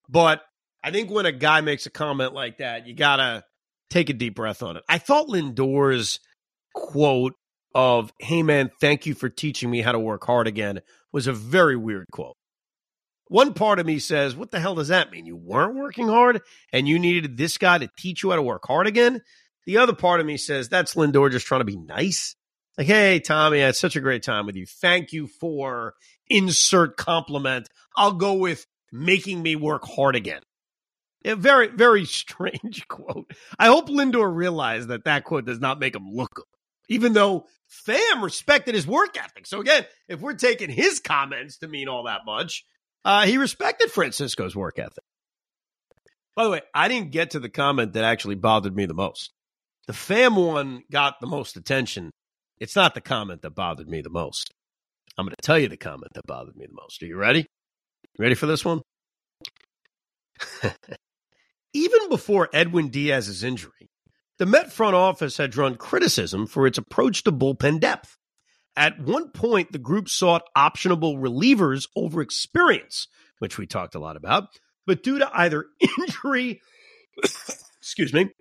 But 0.10 0.41
I 0.83 0.91
think 0.91 1.12
when 1.12 1.25
a 1.25 1.31
guy 1.31 1.62
makes 1.62 1.86
a 1.86 1.91
comment 1.91 2.33
like 2.33 2.57
that, 2.57 2.88
you 2.88 2.95
got 2.95 3.17
to 3.17 3.43
take 3.89 4.10
a 4.10 4.13
deep 4.13 4.36
breath 4.36 4.63
on 4.63 4.75
it. 4.77 4.83
I 4.89 4.98
thought 4.98 5.29
Lindor's 5.29 6.19
quote 6.74 7.33
of, 7.75 8.12
hey 8.19 8.43
man, 8.43 8.72
thank 8.81 9.05
you 9.05 9.13
for 9.13 9.29
teaching 9.29 9.69
me 9.69 9.81
how 9.81 9.91
to 9.91 10.00
work 10.00 10.25
hard 10.25 10.48
again 10.48 10.81
was 11.12 11.27
a 11.27 11.33
very 11.33 11.77
weird 11.77 12.07
quote. 12.12 12.36
One 13.33 13.55
part 13.55 13.79
of 13.79 13.87
me 13.87 13.97
says, 13.97 14.35
what 14.35 14.51
the 14.51 14.59
hell 14.59 14.75
does 14.75 14.89
that 14.89 15.11
mean? 15.11 15.25
You 15.25 15.35
weren't 15.35 15.73
working 15.73 16.07
hard 16.07 16.43
and 16.71 16.87
you 16.87 16.99
needed 16.99 17.35
this 17.35 17.57
guy 17.57 17.79
to 17.79 17.89
teach 17.97 18.21
you 18.21 18.29
how 18.29 18.35
to 18.35 18.43
work 18.43 18.63
hard 18.67 18.85
again? 18.85 19.23
The 19.65 19.79
other 19.79 19.95
part 19.95 20.19
of 20.19 20.27
me 20.27 20.37
says, 20.37 20.69
that's 20.69 20.93
Lindor 20.93 21.31
just 21.31 21.47
trying 21.47 21.61
to 21.61 21.65
be 21.65 21.75
nice. 21.75 22.35
Like, 22.77 22.85
hey, 22.85 23.19
Tommy, 23.19 23.63
I 23.63 23.65
had 23.65 23.75
such 23.75 23.95
a 23.95 24.01
great 24.01 24.21
time 24.21 24.45
with 24.45 24.55
you. 24.55 24.67
Thank 24.67 25.13
you 25.13 25.25
for 25.25 25.95
insert 26.27 26.95
compliment. 26.95 27.69
I'll 27.97 28.11
go 28.11 28.35
with 28.35 28.67
making 28.91 29.41
me 29.41 29.55
work 29.55 29.83
hard 29.83 30.15
again. 30.15 30.43
A 31.25 31.35
very, 31.35 31.69
very 31.69 32.05
strange 32.21 32.87
quote. 32.87 33.31
I 33.57 33.65
hope 33.65 33.89
Lindor 33.89 34.31
realized 34.31 34.89
that 34.89 35.05
that 35.05 35.23
quote 35.23 35.45
does 35.45 35.59
not 35.59 35.79
make 35.79 35.95
him 35.95 36.07
look 36.07 36.35
good, 36.35 36.45
even 36.87 37.13
though 37.13 37.47
Pham 37.87 38.21
respected 38.21 38.75
his 38.75 38.85
work 38.85 39.17
ethic. 39.17 39.47
So 39.47 39.59
again, 39.59 39.87
if 40.07 40.21
we're 40.21 40.35
taking 40.35 40.69
his 40.69 40.99
comments 40.99 41.57
to 41.57 41.67
mean 41.67 41.87
all 41.87 42.03
that 42.03 42.27
much, 42.27 42.63
uh, 43.05 43.25
he 43.25 43.38
respected 43.38 43.91
Francisco's 43.91 44.55
work 44.55 44.79
ethic. 44.79 45.03
By 46.36 46.43
the 46.45 46.50
way, 46.50 46.62
I 46.74 46.88
didn't 46.88 47.12
get 47.12 47.31
to 47.31 47.39
the 47.39 47.50
comment 47.50 47.93
that 47.93 48.03
actually 48.03 48.36
bothered 48.36 48.75
me 48.75 48.86
the 48.86 48.93
most. 48.93 49.31
The 49.88 49.93
Pham 49.93 50.36
one 50.36 50.83
got 50.91 51.19
the 51.19 51.27
most 51.27 51.57
attention. 51.57 52.12
It's 52.60 52.75
not 52.75 52.95
the 52.95 53.01
comment 53.01 53.41
that 53.41 53.55
bothered 53.55 53.88
me 53.88 54.01
the 54.01 54.10
most. 54.10 54.51
I'm 55.17 55.25
going 55.25 55.36
to 55.38 55.45
tell 55.45 55.60
you 55.60 55.67
the 55.67 55.77
comment 55.77 56.12
that 56.15 56.25
bothered 56.25 56.55
me 56.55 56.65
the 56.65 56.81
most. 56.81 57.03
Are 57.03 57.05
you 57.05 57.17
ready? 57.17 57.45
Ready 58.17 58.36
for 58.36 58.48
this 58.48 58.65
one? 58.65 58.81
Even 61.74 62.10
before 62.10 62.50
Edwin 62.53 62.89
Diaz's 62.89 63.43
injury, 63.43 63.89
the 64.39 64.45
Met 64.45 64.72
front 64.72 64.95
office 64.95 65.38
had 65.38 65.51
drawn 65.51 65.75
criticism 65.75 66.48
for 66.48 66.65
its 66.65 66.77
approach 66.77 67.24
to 67.24 67.31
bullpen 67.31 67.79
depth. 67.79 68.17
At 68.75 68.99
one 68.99 69.29
point, 69.29 69.71
the 69.71 69.77
group 69.77 70.09
sought 70.09 70.43
optionable 70.57 71.17
relievers 71.17 71.87
over 71.95 72.21
experience, 72.21 73.07
which 73.39 73.57
we 73.57 73.67
talked 73.67 73.95
a 73.95 73.99
lot 73.99 74.15
about, 74.15 74.47
but 74.87 75.03
due 75.03 75.19
to 75.19 75.29
either 75.33 75.65
injury, 75.99 76.61
excuse 77.79 78.13
me, 78.13 78.31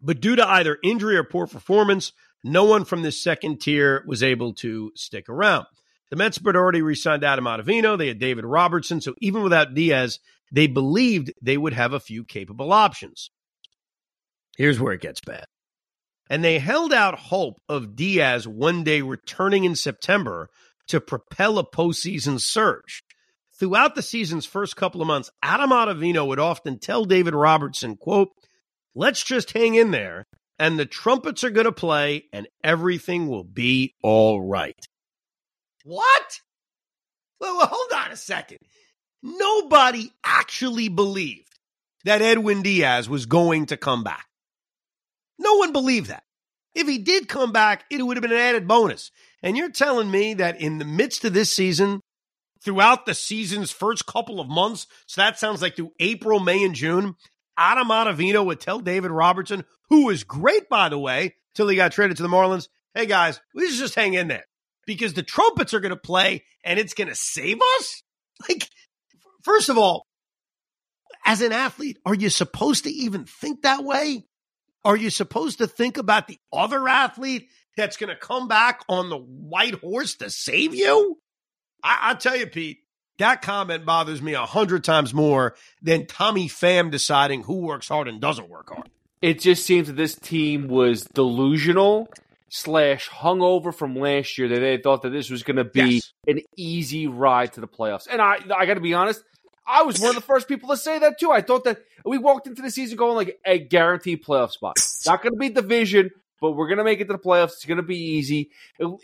but 0.00 0.20
due 0.20 0.36
to 0.36 0.46
either 0.46 0.78
injury 0.82 1.16
or 1.16 1.24
poor 1.24 1.46
performance, 1.46 2.12
no 2.44 2.64
one 2.64 2.84
from 2.84 3.02
this 3.02 3.22
second 3.22 3.60
tier 3.60 4.04
was 4.06 4.22
able 4.22 4.52
to 4.54 4.92
stick 4.94 5.28
around. 5.28 5.66
The 6.10 6.16
Mets 6.16 6.38
had 6.44 6.54
already 6.54 6.82
re 6.82 6.94
signed 6.94 7.24
Adam 7.24 7.46
Ottavino. 7.46 7.98
They 7.98 8.08
had 8.08 8.18
David 8.18 8.44
Robertson. 8.44 9.00
So 9.00 9.14
even 9.20 9.42
without 9.42 9.74
Diaz, 9.74 10.20
they 10.52 10.66
believed 10.66 11.32
they 11.42 11.56
would 11.56 11.72
have 11.72 11.92
a 11.92 12.00
few 12.00 12.22
capable 12.22 12.72
options. 12.72 13.30
Here's 14.56 14.78
where 14.78 14.92
it 14.92 15.00
gets 15.00 15.20
bad. 15.20 15.46
And 16.30 16.42
they 16.42 16.58
held 16.58 16.92
out 16.92 17.18
hope 17.18 17.60
of 17.68 17.96
Diaz 17.96 18.48
one 18.48 18.82
day 18.82 19.02
returning 19.02 19.64
in 19.64 19.76
September 19.76 20.48
to 20.88 21.00
propel 21.00 21.58
a 21.58 21.68
postseason 21.68 22.40
surge. 22.40 23.02
Throughout 23.58 23.94
the 23.94 24.02
season's 24.02 24.46
first 24.46 24.76
couple 24.76 25.00
of 25.00 25.06
months, 25.06 25.30
Adam 25.42 25.70
Ottavino 25.70 26.26
would 26.26 26.40
often 26.40 26.78
tell 26.78 27.04
David 27.04 27.34
Robertson, 27.34 27.96
quote, 27.96 28.30
let's 28.94 29.22
just 29.22 29.52
hang 29.52 29.74
in 29.74 29.90
there 29.90 30.26
and 30.58 30.78
the 30.78 30.86
trumpets 30.86 31.44
are 31.44 31.50
going 31.50 31.66
to 31.66 31.72
play 31.72 32.24
and 32.32 32.48
everything 32.62 33.28
will 33.28 33.44
be 33.44 33.94
all 34.02 34.42
right. 34.42 34.78
What? 35.84 36.40
Well, 37.40 37.56
well, 37.58 37.66
hold 37.66 38.04
on 38.04 38.12
a 38.12 38.16
second. 38.16 38.58
Nobody 39.22 40.10
actually 40.24 40.88
believed 40.88 41.58
that 42.04 42.22
Edwin 42.22 42.62
Diaz 42.62 43.08
was 43.08 43.26
going 43.26 43.66
to 43.66 43.76
come 43.76 44.04
back. 44.04 44.26
No 45.38 45.54
one 45.54 45.72
believed 45.72 46.08
that. 46.08 46.24
If 46.74 46.88
he 46.88 46.98
did 46.98 47.28
come 47.28 47.52
back, 47.52 47.84
it 47.90 48.02
would 48.02 48.16
have 48.16 48.22
been 48.22 48.32
an 48.32 48.38
added 48.38 48.66
bonus. 48.66 49.10
And 49.42 49.56
you're 49.56 49.70
telling 49.70 50.10
me 50.10 50.34
that 50.34 50.60
in 50.60 50.78
the 50.78 50.84
midst 50.84 51.24
of 51.24 51.32
this 51.32 51.52
season, 51.52 52.00
throughout 52.64 53.06
the 53.06 53.14
season's 53.14 53.70
first 53.70 54.06
couple 54.06 54.40
of 54.40 54.48
months, 54.48 54.86
so 55.06 55.20
that 55.20 55.38
sounds 55.38 55.62
like 55.62 55.76
through 55.76 55.92
April, 56.00 56.40
May, 56.40 56.64
and 56.64 56.74
June, 56.74 57.14
Adam 57.56 57.88
Ottavino 57.88 58.44
would 58.44 58.60
tell 58.60 58.80
David 58.80 59.10
Robertson, 59.10 59.64
who 59.90 60.06
was 60.06 60.24
great, 60.24 60.68
by 60.68 60.88
the 60.88 60.98
way, 60.98 61.36
till 61.54 61.68
he 61.68 61.76
got 61.76 61.92
traded 61.92 62.16
to 62.16 62.22
the 62.22 62.28
Marlins, 62.28 62.68
hey 62.94 63.06
guys, 63.06 63.40
we 63.54 63.68
should 63.68 63.78
just 63.78 63.94
hang 63.94 64.14
in 64.14 64.28
there 64.28 64.44
because 64.86 65.14
the 65.14 65.22
trumpets 65.22 65.74
are 65.74 65.80
going 65.80 65.90
to 65.90 65.96
play 65.96 66.44
and 66.64 66.78
it's 66.78 66.94
going 66.94 67.08
to 67.08 67.14
save 67.14 67.58
us? 67.78 68.02
Like, 68.48 68.68
first 69.44 69.68
of 69.68 69.78
all, 69.78 70.08
as 71.24 71.40
an 71.40 71.52
athlete, 71.52 71.98
are 72.04 72.16
you 72.16 72.30
supposed 72.30 72.82
to 72.82 72.90
even 72.90 73.26
think 73.26 73.62
that 73.62 73.84
way? 73.84 74.26
Are 74.84 74.96
you 74.96 75.10
supposed 75.10 75.58
to 75.58 75.66
think 75.66 75.96
about 75.96 76.28
the 76.28 76.38
other 76.52 76.86
athlete 76.88 77.48
that's 77.76 77.96
going 77.96 78.10
to 78.10 78.16
come 78.16 78.48
back 78.48 78.82
on 78.88 79.08
the 79.08 79.16
white 79.16 79.74
horse 79.74 80.14
to 80.16 80.30
save 80.30 80.74
you? 80.74 81.18
I, 81.82 82.10
I 82.10 82.14
tell 82.14 82.36
you, 82.36 82.46
Pete, 82.46 82.78
that 83.18 83.42
comment 83.42 83.86
bothers 83.86 84.20
me 84.20 84.34
a 84.34 84.44
hundred 84.44 84.84
times 84.84 85.14
more 85.14 85.54
than 85.82 86.06
Tommy 86.06 86.48
Pham 86.48 86.90
deciding 86.90 87.44
who 87.44 87.58
works 87.58 87.88
hard 87.88 88.08
and 88.08 88.20
doesn't 88.20 88.48
work 88.48 88.70
hard. 88.70 88.90
It 89.22 89.40
just 89.40 89.64
seems 89.64 89.86
that 89.86 89.96
this 89.96 90.14
team 90.14 90.68
was 90.68 91.04
delusional 91.04 92.08
slash 92.50 93.08
hungover 93.08 93.74
from 93.74 93.96
last 93.96 94.36
year 94.36 94.48
that 94.48 94.60
they 94.60 94.76
thought 94.76 95.02
that 95.02 95.10
this 95.10 95.30
was 95.30 95.42
going 95.42 95.56
to 95.56 95.64
be 95.64 95.94
yes. 95.94 96.12
an 96.26 96.40
easy 96.56 97.06
ride 97.06 97.52
to 97.54 97.60
the 97.60 97.68
playoffs. 97.68 98.06
And 98.10 98.20
I, 98.20 98.38
I 98.54 98.66
got 98.66 98.74
to 98.74 98.80
be 98.80 98.94
honest, 98.94 99.24
I 99.66 99.82
was 99.82 100.00
one 100.00 100.10
of 100.10 100.14
the 100.14 100.20
first 100.26 100.48
people 100.48 100.68
to 100.70 100.76
say 100.76 100.98
that 100.98 101.18
too. 101.18 101.30
I 101.30 101.40
thought 101.40 101.64
that 101.64 101.78
we 102.04 102.18
walked 102.18 102.46
into 102.46 102.62
the 102.62 102.70
season 102.70 102.96
going 102.96 103.16
like 103.16 103.38
a 103.44 103.58
guaranteed 103.58 104.24
playoff 104.24 104.50
spot. 104.50 104.76
Not 105.06 105.22
going 105.22 105.32
to 105.32 105.38
be 105.38 105.48
division, 105.48 106.10
but 106.40 106.52
we're 106.52 106.68
going 106.68 106.78
to 106.78 106.84
make 106.84 107.00
it 107.00 107.06
to 107.06 107.12
the 107.14 107.18
playoffs. 107.18 107.54
It's 107.54 107.64
going 107.64 107.78
to 107.78 107.82
be 107.82 107.98
easy. 107.98 108.50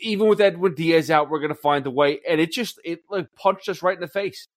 Even 0.01 0.29
with 0.29 0.41
Edwin 0.41 0.75
Diaz 0.75 1.11
out, 1.11 1.31
we're 1.31 1.39
going 1.39 1.49
to 1.51 1.55
find 1.55 1.87
a 1.87 1.91
way. 1.91 2.21
And 2.29 2.41
it 2.41 2.53
just 2.53 2.79
it 2.85 3.01
like 3.09 3.33
punched 3.35 3.69
us 3.69 3.83
right 3.83 3.95
in 3.95 4.01
the 4.01 4.09
face. 4.09 4.49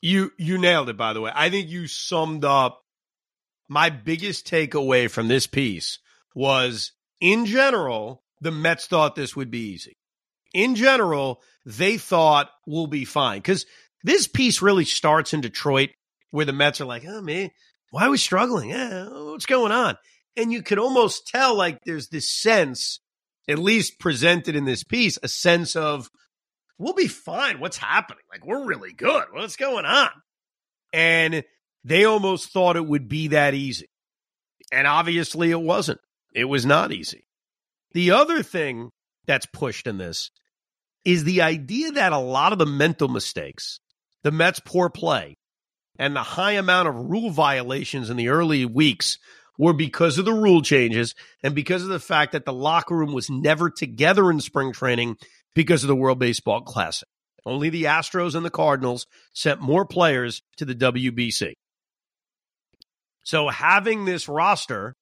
You 0.00 0.32
you 0.38 0.58
nailed 0.58 0.88
it. 0.88 0.96
By 0.96 1.12
the 1.12 1.20
way, 1.20 1.32
I 1.34 1.50
think 1.50 1.68
you 1.68 1.86
summed 1.86 2.44
up 2.44 2.82
my 3.68 3.90
biggest 3.90 4.48
takeaway 4.48 5.10
from 5.10 5.28
this 5.28 5.46
piece 5.46 5.98
was 6.34 6.92
in 7.20 7.46
general, 7.46 8.22
the 8.40 8.52
Mets 8.52 8.86
thought 8.86 9.14
this 9.14 9.34
would 9.34 9.50
be 9.50 9.70
easy. 9.72 9.96
In 10.54 10.74
general, 10.74 11.40
they 11.64 11.98
thought 11.98 12.50
we'll 12.66 12.86
be 12.86 13.04
fine 13.04 13.38
because 13.38 13.66
this 14.02 14.26
piece 14.26 14.62
really 14.62 14.84
starts 14.84 15.32
in 15.32 15.40
Detroit 15.40 15.90
where 16.30 16.44
the 16.44 16.52
Mets 16.52 16.80
are 16.80 16.86
like, 16.86 17.04
oh 17.06 17.20
man, 17.20 17.50
why 17.90 18.06
are 18.06 18.10
we 18.10 18.18
struggling? 18.18 18.70
Yeah, 18.70 19.08
what's 19.08 19.46
going 19.46 19.72
on? 19.72 19.96
And 20.36 20.52
you 20.52 20.62
could 20.62 20.78
almost 20.78 21.26
tell 21.26 21.56
like 21.56 21.80
there's 21.84 22.08
this 22.08 22.30
sense, 22.30 23.00
at 23.48 23.58
least 23.58 23.98
presented 23.98 24.54
in 24.54 24.64
this 24.64 24.84
piece, 24.84 25.18
a 25.22 25.28
sense 25.28 25.76
of 25.76 26.10
we'll 26.78 26.94
be 26.94 27.08
fine. 27.08 27.58
What's 27.58 27.78
happening? 27.78 28.24
Like 28.30 28.46
we're 28.46 28.66
really 28.66 28.92
good. 28.92 29.24
What's 29.32 29.56
going 29.56 29.86
on? 29.86 30.10
And 30.92 31.44
they 31.84 32.04
almost 32.04 32.52
thought 32.52 32.76
it 32.76 32.86
would 32.86 33.08
be 33.08 33.28
that 33.28 33.54
easy. 33.54 33.88
And 34.72 34.86
obviously 34.86 35.50
it 35.50 35.60
wasn't. 35.60 36.00
It 36.34 36.44
was 36.44 36.66
not 36.66 36.92
easy. 36.92 37.26
The 37.92 38.10
other 38.10 38.42
thing 38.42 38.90
that's 39.26 39.46
pushed 39.46 39.86
in 39.86 39.96
this 39.96 40.30
is 41.04 41.24
the 41.24 41.42
idea 41.42 41.92
that 41.92 42.12
a 42.12 42.18
lot 42.18 42.52
of 42.52 42.58
the 42.58 42.66
mental 42.66 43.08
mistakes, 43.08 43.80
the 44.22 44.30
Mets' 44.30 44.60
poor 44.64 44.90
play, 44.90 45.36
and 45.98 46.14
the 46.14 46.22
high 46.22 46.52
amount 46.52 46.88
of 46.88 46.94
rule 46.94 47.30
violations 47.30 48.10
in 48.10 48.16
the 48.16 48.28
early 48.28 48.64
weeks 48.64 49.18
were 49.58 49.72
because 49.72 50.18
of 50.18 50.24
the 50.24 50.32
rule 50.32 50.62
changes 50.62 51.14
and 51.42 51.54
because 51.54 51.82
of 51.82 51.88
the 51.88 52.00
fact 52.00 52.32
that 52.32 52.44
the 52.44 52.52
locker 52.52 52.94
room 52.94 53.12
was 53.12 53.30
never 53.30 53.70
together 53.70 54.30
in 54.30 54.40
spring 54.40 54.72
training 54.72 55.16
because 55.54 55.82
of 55.82 55.88
the 55.88 55.96
World 55.96 56.18
Baseball 56.18 56.60
Classic. 56.60 57.08
Only 57.46 57.70
the 57.70 57.84
Astros 57.84 58.34
and 58.34 58.44
the 58.44 58.50
Cardinals 58.50 59.06
sent 59.32 59.60
more 59.60 59.86
players 59.86 60.42
to 60.56 60.64
the 60.64 60.74
WBC. 60.74 61.52
So 63.22 63.48
having 63.48 64.04
this 64.04 64.28
roster 64.28 64.94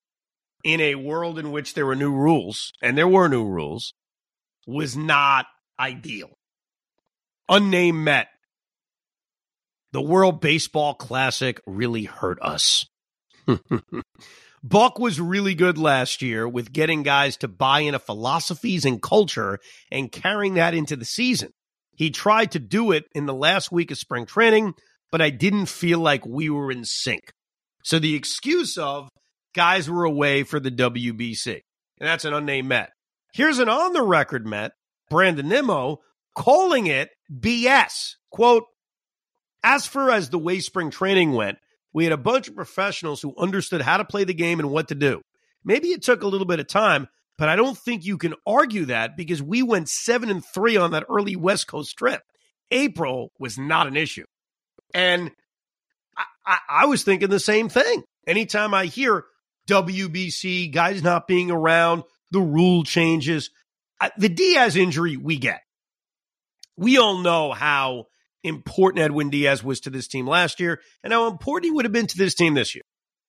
in 0.62 0.80
a 0.80 0.94
world 0.94 1.38
in 1.38 1.52
which 1.52 1.74
there 1.74 1.86
were 1.86 1.96
new 1.96 2.12
rules, 2.12 2.72
and 2.80 2.96
there 2.96 3.08
were 3.08 3.28
new 3.28 3.44
rules, 3.44 3.92
was 4.66 4.96
not 4.96 5.46
ideal. 5.78 6.30
Unnamed 7.48 7.98
Met. 7.98 8.28
The 9.94 10.02
World 10.02 10.40
Baseball 10.40 10.94
Classic 10.94 11.60
really 11.68 12.02
hurt 12.02 12.40
us. 12.42 12.84
Buck 14.64 14.98
was 14.98 15.20
really 15.20 15.54
good 15.54 15.78
last 15.78 16.20
year 16.20 16.48
with 16.48 16.72
getting 16.72 17.04
guys 17.04 17.36
to 17.36 17.48
buy 17.48 17.78
into 17.78 18.00
philosophies 18.00 18.84
and 18.84 19.00
culture 19.00 19.60
and 19.92 20.10
carrying 20.10 20.54
that 20.54 20.74
into 20.74 20.96
the 20.96 21.04
season. 21.04 21.50
He 21.94 22.10
tried 22.10 22.50
to 22.50 22.58
do 22.58 22.90
it 22.90 23.04
in 23.14 23.26
the 23.26 23.34
last 23.34 23.70
week 23.70 23.92
of 23.92 23.98
spring 23.98 24.26
training, 24.26 24.74
but 25.12 25.22
I 25.22 25.30
didn't 25.30 25.66
feel 25.66 26.00
like 26.00 26.26
we 26.26 26.50
were 26.50 26.72
in 26.72 26.84
sync. 26.84 27.30
So 27.84 28.00
the 28.00 28.16
excuse 28.16 28.76
of 28.76 29.08
guys 29.54 29.88
were 29.88 30.02
away 30.02 30.42
for 30.42 30.58
the 30.58 30.72
WBC. 30.72 31.60
And 32.00 32.08
that's 32.08 32.24
an 32.24 32.34
unnamed 32.34 32.66
Met. 32.66 32.90
Here's 33.32 33.60
an 33.60 33.68
on 33.68 33.92
the 33.92 34.02
record 34.02 34.44
Met, 34.44 34.72
Brandon 35.08 35.46
Nimmo, 35.46 35.98
calling 36.34 36.88
it 36.88 37.10
BS. 37.32 38.14
Quote, 38.32 38.64
as 39.64 39.86
for 39.86 40.10
as 40.10 40.28
the 40.28 40.38
way 40.38 40.60
spring 40.60 40.90
training 40.90 41.32
went, 41.32 41.58
we 41.92 42.04
had 42.04 42.12
a 42.12 42.18
bunch 42.18 42.48
of 42.48 42.54
professionals 42.54 43.22
who 43.22 43.34
understood 43.38 43.80
how 43.80 43.96
to 43.96 44.04
play 44.04 44.24
the 44.24 44.34
game 44.34 44.60
and 44.60 44.70
what 44.70 44.88
to 44.88 44.94
do. 44.94 45.22
Maybe 45.64 45.88
it 45.88 46.02
took 46.02 46.22
a 46.22 46.28
little 46.28 46.46
bit 46.46 46.60
of 46.60 46.68
time, 46.68 47.08
but 47.38 47.48
I 47.48 47.56
don't 47.56 47.78
think 47.78 48.04
you 48.04 48.18
can 48.18 48.34
argue 48.46 48.84
that 48.86 49.16
because 49.16 49.42
we 49.42 49.62
went 49.62 49.88
seven 49.88 50.30
and 50.30 50.44
three 50.44 50.76
on 50.76 50.90
that 50.90 51.06
early 51.08 51.34
West 51.34 51.66
Coast 51.66 51.96
trip. 51.96 52.20
April 52.70 53.32
was 53.38 53.56
not 53.56 53.86
an 53.86 53.96
issue. 53.96 54.26
And 54.92 55.30
I, 56.46 56.58
I, 56.68 56.86
was 56.86 57.02
thinking 57.02 57.30
the 57.30 57.40
same 57.40 57.68
thing. 57.68 58.02
Anytime 58.26 58.74
I 58.74 58.86
hear 58.86 59.24
WBC, 59.68 60.72
guys 60.72 61.02
not 61.02 61.26
being 61.26 61.50
around, 61.50 62.04
the 62.30 62.40
rule 62.40 62.84
changes, 62.84 63.50
the 64.18 64.28
Diaz 64.28 64.76
injury 64.76 65.16
we 65.16 65.38
get. 65.38 65.62
We 66.76 66.98
all 66.98 67.18
know 67.18 67.52
how 67.52 68.06
important 68.44 69.02
Edwin 69.02 69.30
Diaz 69.30 69.64
was 69.64 69.80
to 69.80 69.90
this 69.90 70.06
team 70.06 70.26
last 70.26 70.60
year 70.60 70.80
and 71.02 71.12
how 71.12 71.26
important 71.26 71.64
he 71.64 71.70
would 71.72 71.84
have 71.84 71.92
been 71.92 72.06
to 72.06 72.18
this 72.18 72.34
team 72.34 72.54
this 72.54 72.74
year. 72.74 72.82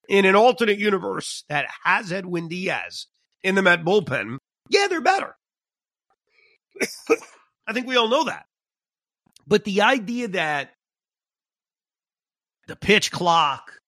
In 0.07 0.25
an 0.25 0.35
alternate 0.35 0.77
universe 0.77 1.43
that 1.49 1.65
has 1.83 2.11
Edwin 2.11 2.47
Diaz 2.47 3.07
in 3.43 3.55
the 3.55 3.63
Met 3.63 3.83
bullpen, 3.83 4.37
yeah, 4.69 4.87
they're 4.87 5.01
better. 5.01 5.35
I 7.67 7.73
think 7.73 7.87
we 7.87 7.95
all 7.95 8.09
know 8.09 8.25
that. 8.25 8.45
But 9.47 9.63
the 9.63 9.81
idea 9.81 10.27
that 10.29 10.71
the 12.67 12.75
pitch 12.75 13.11
clock, 13.11 13.79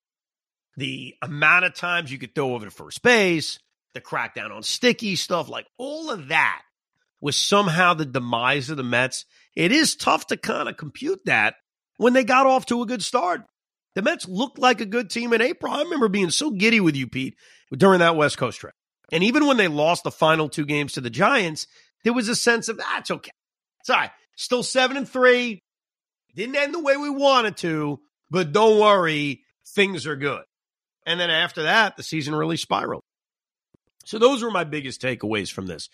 the 0.75 1.15
amount 1.21 1.65
of 1.65 1.75
times 1.75 2.11
you 2.11 2.17
could 2.17 2.33
throw 2.33 2.55
over 2.55 2.65
to 2.65 2.71
first 2.71 3.01
base, 3.01 3.59
the 3.93 4.01
crackdown 4.01 4.51
on 4.51 4.63
sticky 4.63 5.15
stuff, 5.15 5.49
like 5.49 5.67
all 5.77 6.09
of 6.11 6.27
that 6.29 6.61
was 7.19 7.35
somehow 7.35 7.93
the 7.93 8.05
demise 8.05 8.69
of 8.69 8.77
the 8.77 8.83
Mets. 8.83 9.25
It 9.57 9.71
is 9.71 9.95
tough 9.95 10.27
to 10.27 10.37
kind 10.37 10.69
of 10.69 10.77
compute 10.77 11.21
that 11.25 11.55
when 11.97 12.13
they 12.13 12.23
got 12.23 12.45
off 12.45 12.67
to 12.67 12.83
a 12.83 12.85
good 12.85 13.01
start. 13.01 13.41
The 13.95 14.03
Mets 14.03 14.27
looked 14.27 14.59
like 14.59 14.81
a 14.81 14.85
good 14.85 15.09
team 15.09 15.33
in 15.33 15.41
April. 15.41 15.73
I 15.73 15.81
remember 15.81 16.09
being 16.09 16.29
so 16.29 16.51
giddy 16.51 16.79
with 16.79 16.95
you, 16.95 17.07
Pete, 17.07 17.33
during 17.75 18.01
that 18.01 18.15
West 18.15 18.37
Coast 18.37 18.59
trip. 18.59 18.75
And 19.11 19.23
even 19.23 19.47
when 19.47 19.57
they 19.57 19.67
lost 19.67 20.03
the 20.03 20.11
final 20.11 20.47
two 20.47 20.67
games 20.67 20.93
to 20.93 21.01
the 21.01 21.09
Giants, 21.09 21.65
there 22.03 22.13
was 22.13 22.29
a 22.29 22.35
sense 22.35 22.69
of 22.69 22.77
that's 22.77 23.09
ah, 23.09 23.15
okay. 23.15 23.31
It's 23.79 23.89
all 23.89 23.97
right. 23.97 24.11
Still 24.35 24.61
seven 24.61 24.95
and 24.95 25.09
three. 25.09 25.63
Didn't 26.35 26.55
end 26.55 26.75
the 26.75 26.83
way 26.83 26.95
we 26.95 27.09
wanted 27.09 27.57
to, 27.57 27.99
but 28.29 28.53
don't 28.53 28.79
worry, 28.79 29.41
things 29.73 30.05
are 30.05 30.15
good. 30.15 30.43
And 31.07 31.19
then 31.19 31.31
after 31.31 31.63
that, 31.63 31.97
the 31.97 32.03
season 32.03 32.35
really 32.35 32.57
spiraled. 32.57 33.01
So 34.05 34.19
those 34.19 34.43
were 34.43 34.51
my 34.51 34.65
biggest 34.65 35.01
takeaways 35.01 35.51
from 35.51 35.65
this. 35.65 35.89